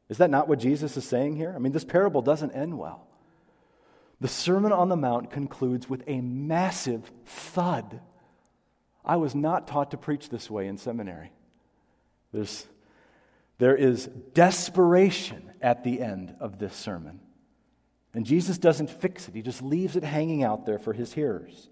Is 0.09 0.18
that 0.18 0.31
not 0.31 0.48
what 0.48 0.59
Jesus 0.59 0.96
is 0.96 1.05
saying 1.05 1.37
here? 1.37 1.52
I 1.57 1.59
mean, 1.59 1.72
this 1.72 1.85
parable 1.85 2.20
doesn't 2.20 2.52
end 2.52 2.78
well. 2.78 3.07
The 4.20 4.28
Sermon 4.28 4.70
on 4.70 4.88
the 4.88 4.96
Mount 4.96 5.31
concludes 5.31 5.88
with 5.88 6.05
a 6.07 6.20
massive 6.20 7.11
thud. 7.24 8.00
I 9.05 9.16
was 9.16 9.35
not 9.35 9.66
taught 9.66 9.90
to 9.92 9.96
preach 9.96 10.28
this 10.28 10.50
way 10.50 10.68
in 10.68 10.78
seminary. 10.78 11.33
There's, 12.33 12.66
there 13.59 13.74
is 13.74 14.07
desperation 14.35 15.50
at 15.61 15.83
the 15.83 16.00
end 16.00 16.37
of 16.38 16.59
this 16.59 16.74
sermon. 16.74 17.20
And 18.14 18.26
Jesus 18.26 18.59
doesn't 18.59 18.90
fix 18.90 19.28
it, 19.28 19.35
he 19.35 19.42
just 19.42 19.62
leaves 19.62 19.96
it 19.96 20.05
hanging 20.05 20.44
out 20.44 20.66
there 20.66 20.78
for 20.78 20.92
his 20.92 21.14
hearers. 21.14 21.68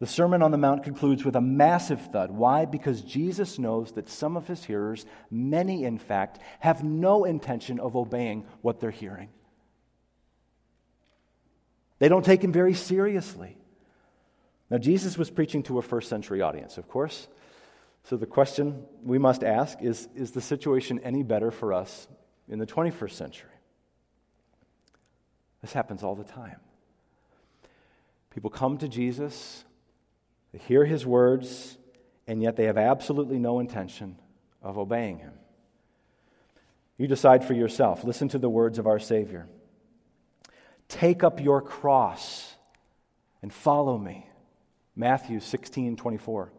The 0.00 0.06
Sermon 0.06 0.42
on 0.42 0.52
the 0.52 0.58
Mount 0.58 0.84
concludes 0.84 1.24
with 1.24 1.34
a 1.34 1.40
massive 1.40 2.00
thud. 2.12 2.30
Why? 2.30 2.66
Because 2.66 3.02
Jesus 3.02 3.58
knows 3.58 3.92
that 3.92 4.08
some 4.08 4.36
of 4.36 4.46
his 4.46 4.64
hearers, 4.64 5.04
many 5.30 5.84
in 5.84 5.98
fact, 5.98 6.38
have 6.60 6.84
no 6.84 7.24
intention 7.24 7.80
of 7.80 7.96
obeying 7.96 8.46
what 8.62 8.78
they're 8.78 8.90
hearing. 8.92 9.30
They 11.98 12.08
don't 12.08 12.24
take 12.24 12.44
him 12.44 12.52
very 12.52 12.74
seriously. 12.74 13.56
Now, 14.70 14.78
Jesus 14.78 15.18
was 15.18 15.30
preaching 15.30 15.64
to 15.64 15.78
a 15.78 15.82
first 15.82 16.08
century 16.08 16.42
audience, 16.42 16.78
of 16.78 16.88
course. 16.88 17.26
So 18.04 18.16
the 18.16 18.26
question 18.26 18.84
we 19.02 19.18
must 19.18 19.42
ask 19.42 19.82
is 19.82 20.08
Is 20.14 20.30
the 20.30 20.40
situation 20.40 21.00
any 21.00 21.24
better 21.24 21.50
for 21.50 21.72
us 21.72 22.06
in 22.48 22.58
the 22.58 22.66
21st 22.66 23.12
century? 23.12 23.50
This 25.60 25.72
happens 25.72 26.04
all 26.04 26.14
the 26.14 26.24
time. 26.24 26.60
People 28.30 28.50
come 28.50 28.78
to 28.78 28.88
Jesus, 28.88 29.64
they 30.58 30.64
hear 30.64 30.84
his 30.84 31.06
words, 31.06 31.78
and 32.26 32.42
yet 32.42 32.56
they 32.56 32.64
have 32.64 32.78
absolutely 32.78 33.38
no 33.38 33.60
intention 33.60 34.16
of 34.62 34.78
obeying 34.78 35.18
him. 35.18 35.32
You 36.96 37.06
decide 37.06 37.44
for 37.44 37.54
yourself. 37.54 38.02
Listen 38.04 38.28
to 38.30 38.38
the 38.38 38.50
words 38.50 38.78
of 38.78 38.86
our 38.86 38.98
Savior 38.98 39.46
Take 40.88 41.22
up 41.22 41.40
your 41.40 41.60
cross 41.60 42.54
and 43.42 43.52
follow 43.52 43.98
me. 43.98 44.26
Matthew 44.96 45.38
16 45.40 45.96
24. 45.96 46.52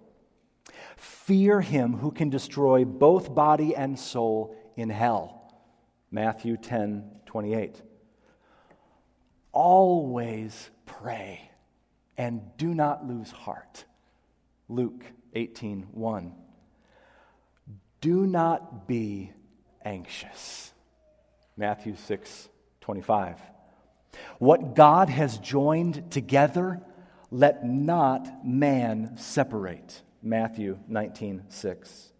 Fear 0.96 1.62
him 1.62 1.94
who 1.94 2.12
can 2.12 2.30
destroy 2.30 2.86
both 2.86 3.34
body 3.34 3.76
and 3.76 4.00
soul 4.00 4.56
in 4.78 4.90
hell. 4.90 5.54
Matthew 6.12 6.58
10 6.58 7.04
28. 7.26 7.82
Always 9.52 10.70
pray 10.86 11.50
and 12.20 12.42
do 12.58 12.76
not 12.76 13.08
lose 13.08 13.32
heart. 13.32 13.86
Luke 14.70 15.04
18 15.34 15.88
1. 15.92 16.34
Do 18.02 18.26
not 18.26 18.88
be 18.88 19.32
anxious. 19.84 20.74
Matthew 21.58 21.96
6:25. 21.96 23.40
What 24.38 24.76
God 24.76 25.10
has 25.10 25.38
joined 25.40 26.12
together, 26.12 26.82
let 27.32 27.66
not 27.66 28.46
man 28.46 29.18
separate. 29.18 30.04
Matthew 30.22 30.80
19:6. 30.88 32.14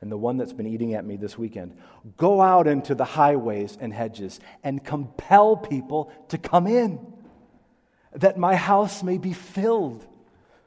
And 0.00 0.12
the 0.12 0.16
one 0.16 0.36
that's 0.36 0.52
been 0.52 0.66
eating 0.66 0.94
at 0.94 1.04
me 1.04 1.16
this 1.16 1.36
weekend 1.36 1.76
go 2.16 2.40
out 2.40 2.66
into 2.66 2.94
the 2.94 3.04
highways 3.04 3.76
and 3.80 3.92
hedges 3.92 4.40
and 4.62 4.84
compel 4.84 5.56
people 5.56 6.12
to 6.28 6.38
come 6.38 6.66
in, 6.66 7.12
that 8.12 8.38
my 8.38 8.54
house 8.54 9.02
may 9.02 9.18
be 9.18 9.32
filled. 9.32 10.06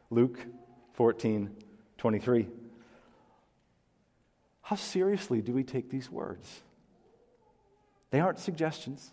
Luke 0.10 0.40
14, 0.94 1.50
23. 1.98 2.48
How 4.62 4.76
seriously 4.76 5.42
do 5.42 5.54
we 5.54 5.64
take 5.64 5.90
these 5.90 6.12
words? 6.12 6.62
They 8.12 8.20
aren't 8.20 8.40
suggestions. 8.40 9.12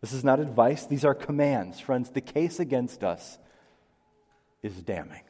This 0.00 0.12
is 0.12 0.24
not 0.24 0.40
advice, 0.40 0.86
these 0.86 1.04
are 1.04 1.14
commands. 1.14 1.78
Friends, 1.78 2.10
the 2.10 2.20
case 2.20 2.58
against 2.58 3.04
us 3.04 3.38
is 4.62 4.74
damning. 4.74 5.22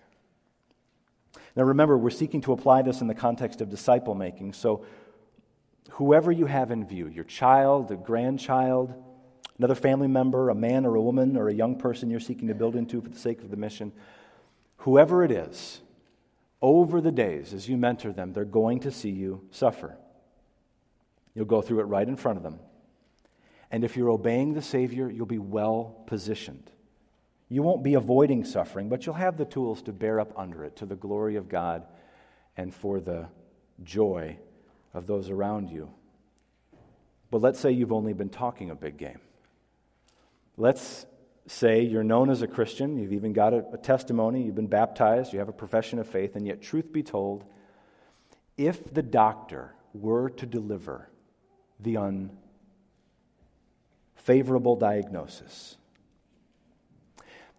Now 1.55 1.65
remember, 1.65 1.99
we're 1.99 2.11
seeking 2.11 2.41
to 2.43 2.53
apply 2.53 2.83
this 2.83 3.01
in 3.01 3.07
the 3.07 3.15
context 3.15 3.61
of 3.61 3.69
disciple 3.69 4.15
making. 4.15 4.55
So, 4.55 4.85
whoever 5.91 6.33
you 6.33 6.47
have 6.47 6.71
in 6.71 6.87
view, 6.87 7.09
your 7.09 7.25
child, 7.25 7.91
a 7.91 7.97
grandchild, 7.97 8.95
another 9.59 9.75
family 9.75 10.09
member, 10.09 10.49
a 10.49 10.55
man 10.55 10.87
or 10.87 10.95
a 10.95 11.03
woman, 11.03 11.37
or 11.37 11.49
a 11.49 11.55
young 11.55 11.77
person 11.77 12.11
you're 12.11 12.21
seeking 12.21 12.49
to 12.49 12.55
build 12.55 12.75
into 12.75 13.01
for 13.03 13.11
the 13.11 13.19
sake 13.19 13.43
of 13.43 13.51
the 13.51 13.57
mission, 13.57 13.93
whoever 14.83 15.25
it 15.25 15.31
is, 15.31 15.81
over 16.61 17.01
the 17.01 17.11
days 17.11 17.53
as 17.53 17.69
you 17.69 17.77
mentor 17.77 18.13
them, 18.13 18.33
they're 18.33 18.45
going 18.45 18.81
to 18.81 18.91
see 18.91 19.11
you 19.11 19.47
suffer. 19.51 19.97
You'll 21.35 21.45
go 21.45 21.63
through 21.63 21.81
it 21.81 21.85
right 21.85 22.07
in 22.07 22.17
front 22.17 22.37
of 22.37 22.43
them. 22.43 22.59
And 23.71 23.85
if 23.85 23.97
you're 23.97 24.11
obeying 24.11 24.53
the 24.53 24.63
Savior, 24.63 25.11
you'll 25.11 25.27
be 25.27 25.39
well 25.39 26.03
positioned. 26.07 26.71
You 27.49 27.63
won't 27.63 27.83
be 27.83 27.95
avoiding 27.95 28.45
suffering, 28.45 28.89
but 28.89 29.07
you'll 29.07 29.15
have 29.15 29.37
the 29.37 29.45
tools 29.45 29.83
to 29.83 29.93
bear 29.93 30.21
up 30.21 30.33
under 30.39 30.65
it 30.65 30.77
to 30.77 30.87
the 30.87 30.95
glory 30.95 31.37
of 31.37 31.49
God 31.49 31.85
and 32.57 32.75
for 32.75 33.01
the 33.01 33.27
joy 33.83 34.37
of 34.95 35.07
those 35.07 35.31
around 35.31 35.71
you. 35.71 35.91
But 37.31 37.41
let's 37.41 37.59
say 37.59 37.73
you've 37.73 37.93
only 37.93 38.13
been 38.13 38.29
talking 38.29 38.71
a 38.71 38.75
big 38.75 38.99
game. 38.99 39.21
Let's 40.57 41.07
say 41.47 41.83
you're 41.83 42.05
known 42.05 42.31
as 42.31 42.43
a 42.43 42.47
Christian, 42.47 42.99
you've 42.99 43.13
even 43.13 43.33
got 43.33 43.53
a, 43.53 43.65
a, 43.73 43.79
testimony, 43.79 44.43
you've 44.43 44.55
been 44.55 44.67
baptized, 44.67 45.33
you 45.33 45.39
have 45.39 45.49
a 45.49 45.53
profession 45.53 45.99
of 45.99 46.07
faith, 46.07 46.37
and 46.37 46.47
yet, 46.47 46.63
truth 46.63 46.93
be 46.93 47.03
told, 47.03 47.45
if 48.57 48.93
the 48.93 49.03
doctor 49.03 49.75
were 49.93 50.31
to 50.31 50.47
deliver 50.47 51.09
the 51.81 51.97
unfavorable 54.17 54.77
diagnosis. 54.77 55.77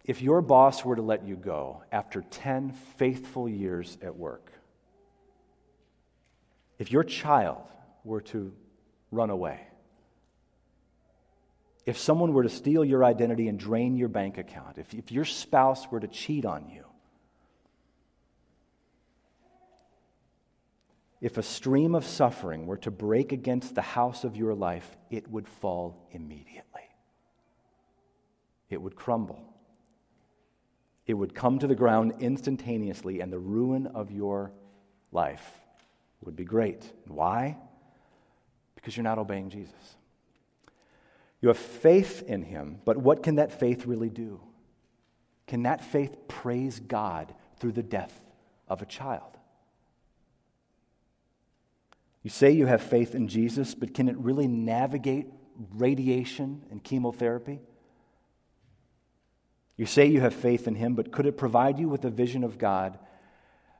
If 0.04 0.20
your 0.20 0.42
boss 0.42 0.84
were 0.84 0.96
to 0.96 1.02
let 1.02 1.24
you 1.26 1.36
go 1.36 1.82
after 1.90 2.22
10 2.22 2.72
faithful 2.96 3.48
years 3.48 3.96
at 4.02 4.16
work, 4.16 4.52
if 6.78 6.90
your 6.90 7.04
child 7.04 7.62
were 8.02 8.20
to 8.22 8.52
run 9.10 9.30
away, 9.30 9.60
if 11.86 11.98
someone 11.98 12.32
were 12.32 12.42
to 12.42 12.48
steal 12.48 12.84
your 12.84 13.04
identity 13.04 13.48
and 13.48 13.58
drain 13.58 13.96
your 13.96 14.08
bank 14.08 14.38
account, 14.38 14.78
if, 14.78 14.94
if 14.94 15.12
your 15.12 15.24
spouse 15.24 15.90
were 15.90 16.00
to 16.00 16.08
cheat 16.08 16.44
on 16.44 16.68
you, 16.68 16.84
if 21.20 21.38
a 21.38 21.42
stream 21.42 21.94
of 21.94 22.04
suffering 22.04 22.66
were 22.66 22.76
to 22.78 22.90
break 22.90 23.32
against 23.32 23.74
the 23.74 23.82
house 23.82 24.24
of 24.24 24.36
your 24.36 24.54
life, 24.54 24.96
it 25.10 25.30
would 25.30 25.48
fall 25.48 26.08
immediately. 26.10 26.82
it 28.70 28.80
would 28.82 28.96
crumble. 28.96 29.42
It 31.06 31.14
would 31.14 31.34
come 31.34 31.58
to 31.58 31.66
the 31.66 31.74
ground 31.74 32.14
instantaneously, 32.20 33.20
and 33.20 33.32
the 33.32 33.38
ruin 33.38 33.86
of 33.86 34.10
your 34.10 34.52
life 35.12 35.60
would 36.22 36.34
be 36.36 36.44
great. 36.44 36.90
Why? 37.06 37.56
Because 38.74 38.96
you're 38.96 39.04
not 39.04 39.18
obeying 39.18 39.50
Jesus. 39.50 39.96
You 41.44 41.48
have 41.48 41.58
faith 41.58 42.22
in 42.26 42.42
him, 42.42 42.78
but 42.86 42.96
what 42.96 43.22
can 43.22 43.34
that 43.34 43.52
faith 43.52 43.84
really 43.84 44.08
do? 44.08 44.40
Can 45.46 45.64
that 45.64 45.84
faith 45.84 46.26
praise 46.26 46.80
God 46.80 47.34
through 47.58 47.72
the 47.72 47.82
death 47.82 48.18
of 48.66 48.80
a 48.80 48.86
child? 48.86 49.36
You 52.22 52.30
say 52.30 52.52
you 52.52 52.64
have 52.64 52.80
faith 52.80 53.14
in 53.14 53.28
Jesus, 53.28 53.74
but 53.74 53.92
can 53.92 54.08
it 54.08 54.16
really 54.16 54.48
navigate 54.48 55.26
radiation 55.74 56.62
and 56.70 56.82
chemotherapy? 56.82 57.60
You 59.76 59.84
say 59.84 60.06
you 60.06 60.22
have 60.22 60.32
faith 60.32 60.66
in 60.66 60.76
Him, 60.76 60.94
but 60.94 61.12
could 61.12 61.26
it 61.26 61.36
provide 61.36 61.78
you 61.78 61.90
with 61.90 62.06
a 62.06 62.10
vision 62.10 62.42
of 62.42 62.56
God 62.56 62.98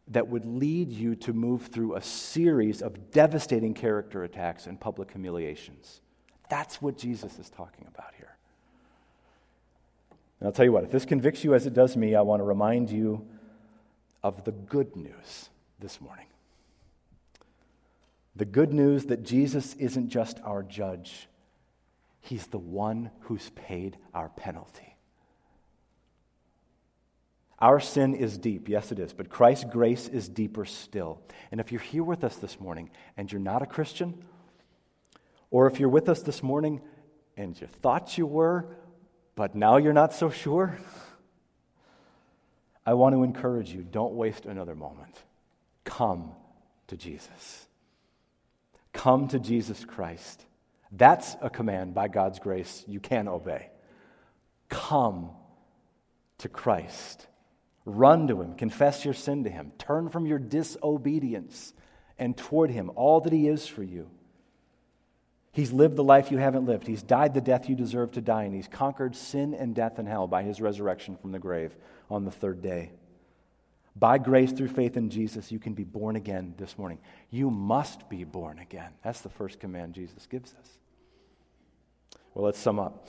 that 0.08 0.28
would 0.28 0.44
lead 0.44 0.92
you 0.92 1.14
to 1.14 1.32
move 1.32 1.68
through 1.68 1.94
a 1.94 2.02
series 2.02 2.82
of 2.82 3.10
devastating 3.10 3.72
character 3.72 4.22
attacks 4.22 4.66
and 4.66 4.78
public 4.78 5.12
humiliations? 5.12 6.02
That's 6.48 6.80
what 6.82 6.98
Jesus 6.98 7.38
is 7.38 7.48
talking 7.50 7.86
about 7.92 8.12
here. 8.16 8.36
And 10.40 10.46
I'll 10.46 10.52
tell 10.52 10.64
you 10.64 10.72
what, 10.72 10.84
if 10.84 10.90
this 10.90 11.04
convicts 11.04 11.44
you 11.44 11.54
as 11.54 11.66
it 11.66 11.74
does 11.74 11.96
me, 11.96 12.14
I 12.14 12.20
want 12.20 12.40
to 12.40 12.44
remind 12.44 12.90
you 12.90 13.26
of 14.22 14.44
the 14.44 14.52
good 14.52 14.94
news 14.96 15.48
this 15.80 16.00
morning. 16.00 16.26
The 18.36 18.44
good 18.44 18.72
news 18.72 19.06
that 19.06 19.22
Jesus 19.22 19.74
isn't 19.74 20.08
just 20.08 20.40
our 20.44 20.62
judge, 20.62 21.28
He's 22.20 22.46
the 22.46 22.58
one 22.58 23.10
who's 23.20 23.50
paid 23.50 23.98
our 24.14 24.30
penalty. 24.30 24.96
Our 27.58 27.80
sin 27.80 28.14
is 28.14 28.36
deep, 28.38 28.68
yes, 28.68 28.92
it 28.92 28.98
is, 28.98 29.12
but 29.12 29.28
Christ's 29.28 29.64
grace 29.70 30.08
is 30.08 30.28
deeper 30.28 30.64
still. 30.64 31.20
And 31.52 31.60
if 31.60 31.70
you're 31.70 31.80
here 31.80 32.02
with 32.02 32.24
us 32.24 32.36
this 32.36 32.58
morning 32.58 32.90
and 33.16 33.30
you're 33.30 33.40
not 33.40 33.62
a 33.62 33.66
Christian, 33.66 34.24
or 35.50 35.66
if 35.66 35.80
you're 35.80 35.88
with 35.88 36.08
us 36.08 36.22
this 36.22 36.42
morning 36.42 36.80
and 37.36 37.60
you 37.60 37.66
thought 37.66 38.18
you 38.18 38.26
were, 38.26 38.66
but 39.34 39.54
now 39.54 39.76
you're 39.76 39.92
not 39.92 40.12
so 40.12 40.30
sure, 40.30 40.78
I 42.86 42.94
want 42.94 43.14
to 43.14 43.22
encourage 43.22 43.72
you 43.72 43.82
don't 43.82 44.14
waste 44.14 44.46
another 44.46 44.74
moment. 44.74 45.16
Come 45.84 46.32
to 46.88 46.96
Jesus. 46.96 47.66
Come 48.92 49.28
to 49.28 49.38
Jesus 49.38 49.84
Christ. 49.84 50.44
That's 50.92 51.36
a 51.40 51.50
command 51.50 51.94
by 51.94 52.08
God's 52.08 52.38
grace 52.38 52.84
you 52.86 53.00
can 53.00 53.26
obey. 53.26 53.70
Come 54.68 55.30
to 56.38 56.48
Christ. 56.48 57.26
Run 57.84 58.28
to 58.28 58.40
Him. 58.40 58.54
Confess 58.54 59.04
your 59.04 59.14
sin 59.14 59.44
to 59.44 59.50
Him. 59.50 59.72
Turn 59.78 60.08
from 60.08 60.26
your 60.26 60.38
disobedience 60.38 61.72
and 62.18 62.36
toward 62.36 62.70
Him, 62.70 62.90
all 62.94 63.20
that 63.20 63.32
He 63.32 63.48
is 63.48 63.66
for 63.66 63.82
you. 63.82 64.10
He's 65.54 65.72
lived 65.72 65.94
the 65.94 66.02
life 66.02 66.32
you 66.32 66.38
haven't 66.38 66.66
lived. 66.66 66.88
He's 66.88 67.04
died 67.04 67.32
the 67.32 67.40
death 67.40 67.68
you 67.68 67.76
deserve 67.76 68.10
to 68.12 68.20
die, 68.20 68.42
and 68.42 68.52
He's 68.52 68.66
conquered 68.66 69.14
sin 69.14 69.54
and 69.54 69.72
death 69.72 70.00
and 70.00 70.08
hell 70.08 70.26
by 70.26 70.42
His 70.42 70.60
resurrection 70.60 71.16
from 71.16 71.30
the 71.30 71.38
grave 71.38 71.76
on 72.10 72.24
the 72.24 72.32
third 72.32 72.60
day. 72.60 72.90
By 73.94 74.18
grace 74.18 74.50
through 74.50 74.68
faith 74.68 74.96
in 74.96 75.10
Jesus, 75.10 75.52
you 75.52 75.60
can 75.60 75.74
be 75.74 75.84
born 75.84 76.16
again 76.16 76.54
this 76.58 76.76
morning. 76.76 76.98
You 77.30 77.50
must 77.50 78.08
be 78.08 78.24
born 78.24 78.58
again. 78.58 78.90
That's 79.04 79.20
the 79.20 79.28
first 79.28 79.60
command 79.60 79.94
Jesus 79.94 80.26
gives 80.26 80.52
us. 80.54 80.68
Well, 82.34 82.44
let's 82.44 82.58
sum 82.58 82.80
up. 82.80 83.08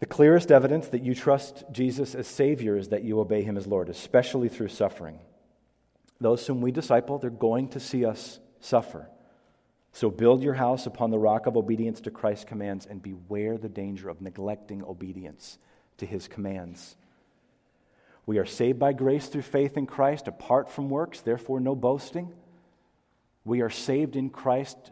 The 0.00 0.06
clearest 0.06 0.52
evidence 0.52 0.88
that 0.88 1.02
you 1.02 1.14
trust 1.14 1.64
Jesus 1.72 2.14
as 2.14 2.26
Savior 2.26 2.76
is 2.76 2.88
that 2.88 3.04
you 3.04 3.20
obey 3.20 3.42
Him 3.42 3.56
as 3.56 3.66
Lord, 3.66 3.88
especially 3.88 4.50
through 4.50 4.68
suffering. 4.68 5.18
Those 6.20 6.46
whom 6.46 6.60
we 6.60 6.72
disciple, 6.72 7.16
they're 7.16 7.30
going 7.30 7.68
to 7.68 7.80
see 7.80 8.04
us 8.04 8.38
suffer. 8.60 9.08
So 9.94 10.10
build 10.10 10.42
your 10.42 10.54
house 10.54 10.86
upon 10.86 11.12
the 11.12 11.20
rock 11.20 11.46
of 11.46 11.56
obedience 11.56 12.00
to 12.00 12.10
Christ's 12.10 12.44
commands 12.44 12.84
and 12.84 13.00
beware 13.00 13.56
the 13.56 13.68
danger 13.68 14.08
of 14.08 14.20
neglecting 14.20 14.82
obedience 14.82 15.56
to 15.98 16.04
His 16.04 16.26
commands. 16.26 16.96
We 18.26 18.38
are 18.38 18.44
saved 18.44 18.80
by 18.80 18.92
grace 18.92 19.28
through 19.28 19.42
faith 19.42 19.76
in 19.76 19.86
Christ, 19.86 20.26
apart 20.26 20.68
from 20.68 20.90
works, 20.90 21.20
therefore, 21.20 21.60
no 21.60 21.76
boasting. 21.76 22.32
We 23.44 23.60
are 23.60 23.70
saved 23.70 24.16
in 24.16 24.30
Christ 24.30 24.90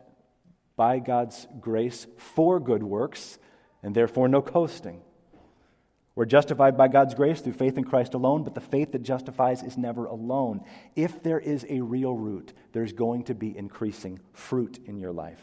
by 0.77 1.01
God's 1.01 1.49
grace 1.61 2.07
for 2.17 2.61
good 2.61 2.85
works, 2.85 3.41
and 3.83 3.97
therefore, 3.97 4.29
no 4.29 4.41
coasting. 4.41 5.03
We're 6.15 6.27
justified 6.27 6.77
by 6.77 6.89
God's 6.89 7.15
grace 7.15 7.41
through 7.41 7.55
faith 7.55 7.79
in 7.79 7.85
Christ 7.85 8.13
alone, 8.13 8.45
but 8.45 8.55
the 8.55 8.61
faith 8.61 8.93
that 8.93 9.03
justifies 9.03 9.63
is 9.63 9.79
never 9.79 10.05
alone. 10.05 10.63
If 10.95 11.23
there 11.23 11.41
is 11.41 11.65
a 11.69 11.81
real 11.81 12.15
root, 12.15 12.53
there's 12.73 12.93
going 12.93 13.25
to 13.25 13.35
be 13.35 13.57
increasing 13.57 14.21
fruit 14.35 14.79
in 14.85 14.99
your 14.99 15.13
life. 15.13 15.41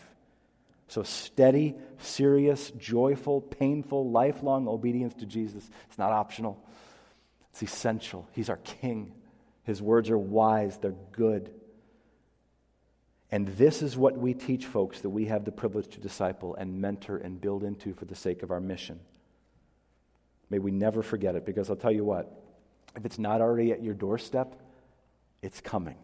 So, 0.88 1.04
steady, 1.04 1.76
serious, 2.00 2.72
joyful, 2.72 3.42
painful, 3.42 4.12
lifelong 4.12 4.68
obedience 4.68 5.16
to 5.16 5.26
Jesus, 5.26 5.68
it's 5.88 5.98
not 5.98 6.12
optional. 6.12 6.64
It's 7.52 7.64
essential. 7.64 8.28
He's 8.34 8.50
our 8.50 8.58
king. 8.58 9.14
His 9.64 9.82
words 9.82 10.10
are 10.10 10.18
wise, 10.18 10.78
they're 10.78 10.96
good. 11.12 11.52
And 13.32 13.48
this 13.50 13.82
is 13.82 13.96
what 13.96 14.18
we 14.18 14.34
teach 14.34 14.66
folks 14.66 15.02
that 15.02 15.10
we 15.10 15.26
have 15.26 15.46
the 15.46 15.52
privilege 15.52 15.90
to 15.90 16.00
disciple 16.00 16.56
and 16.56 16.82
mentor 16.82 17.18
and 17.18 17.40
build 17.40 17.64
into 17.64 17.94
for 17.94 18.06
the 18.06 18.16
sake 18.16 18.42
of 18.42 18.50
our 18.50 18.60
mission. 18.60 19.00
May 20.50 20.60
we 20.60 20.72
never 20.72 21.02
forget 21.02 21.36
it 21.36 21.46
because 21.46 21.70
I'll 21.70 21.76
tell 21.76 21.92
you 21.92 22.04
what, 22.04 22.32
if 22.96 23.06
it's 23.06 23.20
not 23.20 23.42
already 23.42 23.72
at 23.72 23.84
your 23.84 23.94
doorstep, 23.94 24.56
it's 25.42 25.62
coming. 25.62 25.98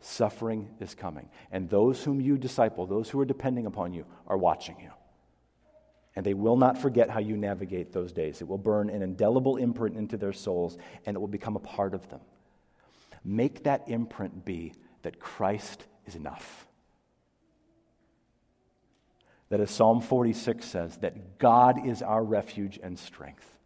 Suffering 0.00 0.68
is 0.80 0.94
coming. 0.94 1.28
And 1.50 1.68
those 1.68 2.02
whom 2.02 2.20
you 2.20 2.38
disciple, 2.38 2.86
those 2.86 3.10
who 3.10 3.20
are 3.20 3.24
depending 3.24 3.66
upon 3.66 3.92
you, 3.92 4.06
are 4.26 4.38
watching 4.38 4.76
you 4.80 4.90
and 6.18 6.26
they 6.26 6.34
will 6.34 6.56
not 6.56 6.76
forget 6.76 7.08
how 7.10 7.20
you 7.20 7.36
navigate 7.36 7.92
those 7.92 8.10
days. 8.10 8.40
It 8.40 8.48
will 8.48 8.58
burn 8.58 8.90
an 8.90 9.02
indelible 9.02 9.56
imprint 9.56 9.96
into 9.96 10.16
their 10.16 10.32
souls, 10.32 10.76
and 11.06 11.16
it 11.16 11.20
will 11.20 11.28
become 11.28 11.54
a 11.54 11.60
part 11.60 11.94
of 11.94 12.08
them. 12.10 12.18
Make 13.24 13.62
that 13.62 13.88
imprint 13.88 14.44
be 14.44 14.72
that 15.02 15.20
Christ 15.20 15.86
is 16.06 16.16
enough. 16.16 16.66
That, 19.50 19.60
as 19.60 19.70
Psalm 19.70 20.00
46 20.00 20.64
says, 20.64 20.98
that 20.98 21.38
God 21.38 21.86
is 21.86 22.02
our 22.02 22.22
refuge 22.22 22.78
and 22.82 22.98
strength, 22.98 23.56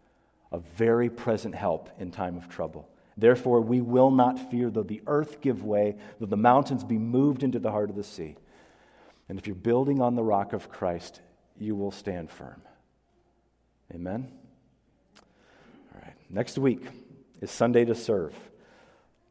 a 0.52 0.58
very 0.58 1.10
present 1.10 1.54
help 1.54 1.90
in 1.98 2.10
time 2.10 2.36
of 2.36 2.48
trouble. 2.48 2.88
Therefore, 3.16 3.60
we 3.60 3.80
will 3.80 4.10
not 4.10 4.50
fear 4.50 4.70
though 4.70 4.82
the 4.82 5.02
earth 5.06 5.40
give 5.40 5.64
way, 5.64 5.96
though 6.18 6.26
the 6.26 6.36
mountains 6.36 6.84
be 6.84 6.98
moved 6.98 7.42
into 7.42 7.58
the 7.58 7.70
heart 7.70 7.90
of 7.90 7.96
the 7.96 8.04
sea. 8.04 8.36
And 9.28 9.38
if 9.38 9.46
you're 9.46 9.56
building 9.56 10.00
on 10.00 10.14
the 10.14 10.22
rock 10.22 10.52
of 10.52 10.68
Christ, 10.68 11.20
you 11.58 11.74
will 11.74 11.90
stand 11.90 12.30
firm. 12.30 12.62
Amen? 13.94 14.28
All 15.94 16.00
right. 16.02 16.14
Next 16.30 16.58
week 16.58 16.86
is 17.40 17.50
Sunday 17.50 17.84
to 17.84 17.94
serve. 17.94 18.34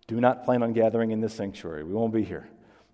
Do 0.08 0.20
not 0.20 0.44
plan 0.44 0.62
on 0.62 0.74
gathering 0.74 1.12
in 1.12 1.22
this 1.22 1.34
sanctuary. 1.34 1.84
We 1.84 1.94
won't 1.94 2.14
be 2.14 2.24
here. 2.24 2.48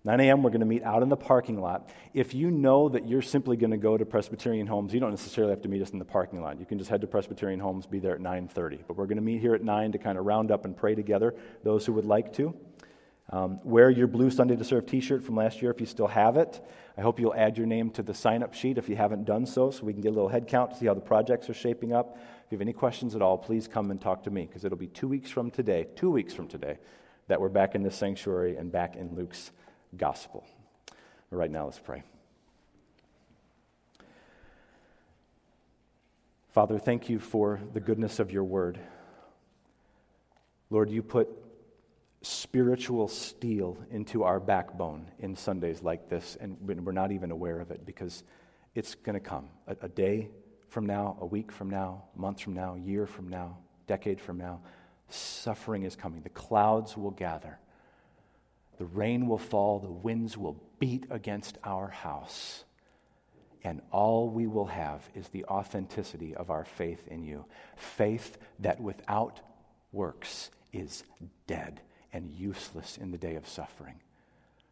9 0.04 0.20
a.m., 0.20 0.42
we're 0.42 0.50
going 0.50 0.60
to 0.60 0.66
meet 0.66 0.82
out 0.84 1.02
in 1.02 1.08
the 1.08 1.16
parking 1.16 1.60
lot. 1.60 1.90
If 2.14 2.32
you 2.32 2.50
know 2.50 2.88
that 2.88 3.08
you're 3.08 3.22
simply 3.22 3.56
going 3.56 3.72
to 3.72 3.76
go 3.76 3.96
to 3.96 4.06
Presbyterian 4.06 4.66
Homes, 4.66 4.94
you 4.94 5.00
don't 5.00 5.10
necessarily 5.10 5.52
have 5.52 5.62
to 5.62 5.68
meet 5.68 5.82
us 5.82 5.90
in 5.90 5.98
the 5.98 6.04
parking 6.04 6.40
lot. 6.40 6.58
You 6.60 6.66
can 6.66 6.78
just 6.78 6.88
head 6.88 7.00
to 7.00 7.06
Presbyterian 7.06 7.60
Homes, 7.60 7.86
be 7.86 7.98
there 7.98 8.14
at 8.14 8.20
9.30. 8.20 8.80
But 8.86 8.96
we're 8.96 9.06
going 9.06 9.16
to 9.16 9.22
meet 9.22 9.40
here 9.40 9.54
at 9.54 9.62
9 9.62 9.92
to 9.92 9.98
kind 9.98 10.16
of 10.16 10.24
round 10.24 10.50
up 10.50 10.64
and 10.64 10.76
pray 10.76 10.94
together, 10.94 11.34
those 11.64 11.84
who 11.84 11.92
would 11.94 12.06
like 12.06 12.32
to. 12.34 12.54
Um, 13.30 13.60
wear 13.62 13.90
your 13.90 14.06
blue 14.06 14.30
Sunday 14.30 14.56
to 14.56 14.64
Serve 14.64 14.86
t 14.86 15.00
shirt 15.00 15.22
from 15.22 15.36
last 15.36 15.60
year 15.60 15.70
if 15.70 15.80
you 15.80 15.86
still 15.86 16.06
have 16.06 16.36
it. 16.38 16.64
I 16.96 17.02
hope 17.02 17.20
you'll 17.20 17.34
add 17.34 17.58
your 17.58 17.66
name 17.66 17.90
to 17.90 18.02
the 18.02 18.14
sign 18.14 18.42
up 18.42 18.54
sheet 18.54 18.78
if 18.78 18.88
you 18.88 18.96
haven't 18.96 19.24
done 19.24 19.44
so, 19.44 19.70
so 19.70 19.84
we 19.84 19.92
can 19.92 20.00
get 20.00 20.08
a 20.08 20.14
little 20.14 20.30
head 20.30 20.48
count 20.48 20.70
to 20.70 20.76
see 20.78 20.86
how 20.86 20.94
the 20.94 21.00
projects 21.00 21.50
are 21.50 21.54
shaping 21.54 21.92
up. 21.92 22.16
If 22.16 22.52
you 22.52 22.56
have 22.56 22.62
any 22.62 22.72
questions 22.72 23.14
at 23.14 23.20
all, 23.20 23.36
please 23.36 23.68
come 23.68 23.90
and 23.90 24.00
talk 24.00 24.22
to 24.24 24.30
me 24.30 24.46
because 24.46 24.64
it'll 24.64 24.78
be 24.78 24.86
two 24.86 25.08
weeks 25.08 25.30
from 25.30 25.50
today, 25.50 25.86
two 25.94 26.10
weeks 26.10 26.32
from 26.32 26.48
today, 26.48 26.78
that 27.26 27.38
we're 27.38 27.50
back 27.50 27.74
in 27.74 27.82
this 27.82 27.96
sanctuary 27.96 28.56
and 28.56 28.72
back 28.72 28.96
in 28.96 29.14
Luke's 29.14 29.50
gospel. 29.96 30.44
Right 31.30 31.50
now, 31.50 31.66
let's 31.66 31.78
pray. 31.78 32.02
Father, 36.52 36.78
thank 36.78 37.08
you 37.08 37.18
for 37.18 37.60
the 37.72 37.80
goodness 37.80 38.18
of 38.18 38.32
your 38.32 38.44
word. 38.44 38.80
Lord, 40.70 40.90
you 40.90 41.02
put 41.02 41.28
spiritual 42.22 43.08
steel 43.08 43.78
into 43.90 44.24
our 44.24 44.40
backbone 44.40 45.10
in 45.18 45.36
Sundays 45.36 45.82
like 45.82 46.08
this, 46.08 46.36
and 46.40 46.56
we're 46.60 46.92
not 46.92 47.12
even 47.12 47.30
aware 47.30 47.60
of 47.60 47.70
it 47.70 47.86
because 47.86 48.24
it's 48.74 48.94
going 48.94 49.14
to 49.14 49.20
come 49.20 49.48
a, 49.66 49.76
a, 49.82 49.88
day 49.88 50.28
from 50.68 50.86
now, 50.86 51.16
a 51.20 51.26
week 51.26 51.52
from 51.52 51.70
now, 51.70 52.04
a 52.16 52.20
month 52.20 52.40
from 52.40 52.54
now, 52.54 52.74
a 52.74 52.78
year 52.78 53.06
from 53.06 53.28
now, 53.28 53.58
decade 53.86 54.20
from 54.20 54.38
now. 54.38 54.60
Suffering 55.08 55.84
is 55.84 55.96
coming. 55.96 56.22
The 56.22 56.28
clouds 56.28 56.96
will 56.96 57.12
gather, 57.12 57.58
the 58.78 58.86
rain 58.86 59.26
will 59.26 59.38
fall, 59.38 59.80
the 59.80 59.90
winds 59.90 60.36
will 60.38 60.62
beat 60.78 61.06
against 61.10 61.58
our 61.64 61.88
house. 61.88 62.64
and 63.64 63.82
all 63.90 64.28
we 64.28 64.46
will 64.46 64.66
have 64.66 65.08
is 65.14 65.28
the 65.28 65.44
authenticity 65.46 66.34
of 66.34 66.50
our 66.50 66.64
faith 66.64 67.06
in 67.08 67.22
you. 67.22 67.44
Faith 67.76 68.38
that 68.60 68.80
without 68.80 69.40
works 69.92 70.50
is 70.72 71.02
dead 71.46 71.80
and 72.12 72.30
useless 72.30 72.96
in 72.96 73.10
the 73.10 73.18
day 73.18 73.34
of 73.34 73.48
suffering. 73.48 74.00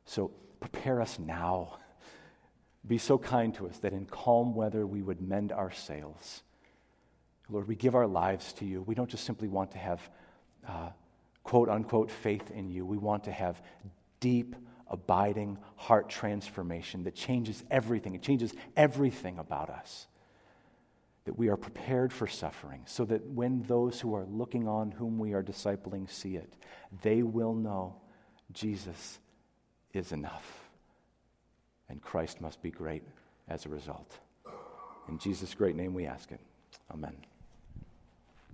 So 0.04 0.30
prepare 0.60 1.00
us 1.00 1.18
now. 1.18 1.78
Be 2.86 2.98
so 2.98 3.18
kind 3.18 3.54
to 3.56 3.66
us 3.66 3.78
that 3.78 3.92
in 3.92 4.06
calm 4.06 4.54
weather 4.54 4.86
we 4.86 5.02
would 5.02 5.20
mend 5.20 5.50
our 5.52 5.72
sails. 5.72 6.42
Lord, 7.48 7.68
we 7.68 7.74
give 7.74 7.94
our 7.94 8.06
lives 8.06 8.52
to 8.54 8.64
you. 8.64 8.82
We 8.82 8.94
don't 8.94 9.10
just 9.10 9.24
simply 9.24 9.48
want 9.48 9.72
to 9.72 9.78
have 9.78 10.10
uh, 10.66 10.90
quote 11.46 11.68
unquote 11.68 12.10
faith 12.10 12.50
in 12.50 12.68
you, 12.68 12.84
we 12.84 12.98
want 12.98 13.22
to 13.24 13.30
have 13.30 13.62
deep, 14.18 14.56
abiding 14.90 15.56
heart 15.76 16.08
transformation 16.08 17.04
that 17.04 17.14
changes 17.14 17.62
everything. 17.70 18.16
It 18.16 18.22
changes 18.22 18.52
everything 18.76 19.38
about 19.38 19.70
us. 19.70 20.08
That 21.24 21.38
we 21.38 21.48
are 21.48 21.56
prepared 21.56 22.12
for 22.12 22.26
suffering, 22.26 22.82
so 22.84 23.04
that 23.04 23.24
when 23.24 23.62
those 23.62 24.00
who 24.00 24.16
are 24.16 24.26
looking 24.26 24.66
on 24.66 24.90
whom 24.90 25.20
we 25.20 25.34
are 25.34 25.42
discipling 25.42 26.10
see 26.10 26.34
it, 26.34 26.52
they 27.02 27.22
will 27.22 27.54
know 27.54 27.94
Jesus 28.52 29.20
is 29.92 30.10
enough. 30.10 30.68
And 31.88 32.02
Christ 32.02 32.40
must 32.40 32.60
be 32.60 32.72
great 32.72 33.04
as 33.48 33.66
a 33.66 33.68
result. 33.68 34.18
In 35.08 35.18
Jesus' 35.18 35.54
great 35.54 35.76
name 35.76 35.94
we 35.94 36.06
ask 36.06 36.32
it. 36.32 36.40
Amen. 36.92 37.14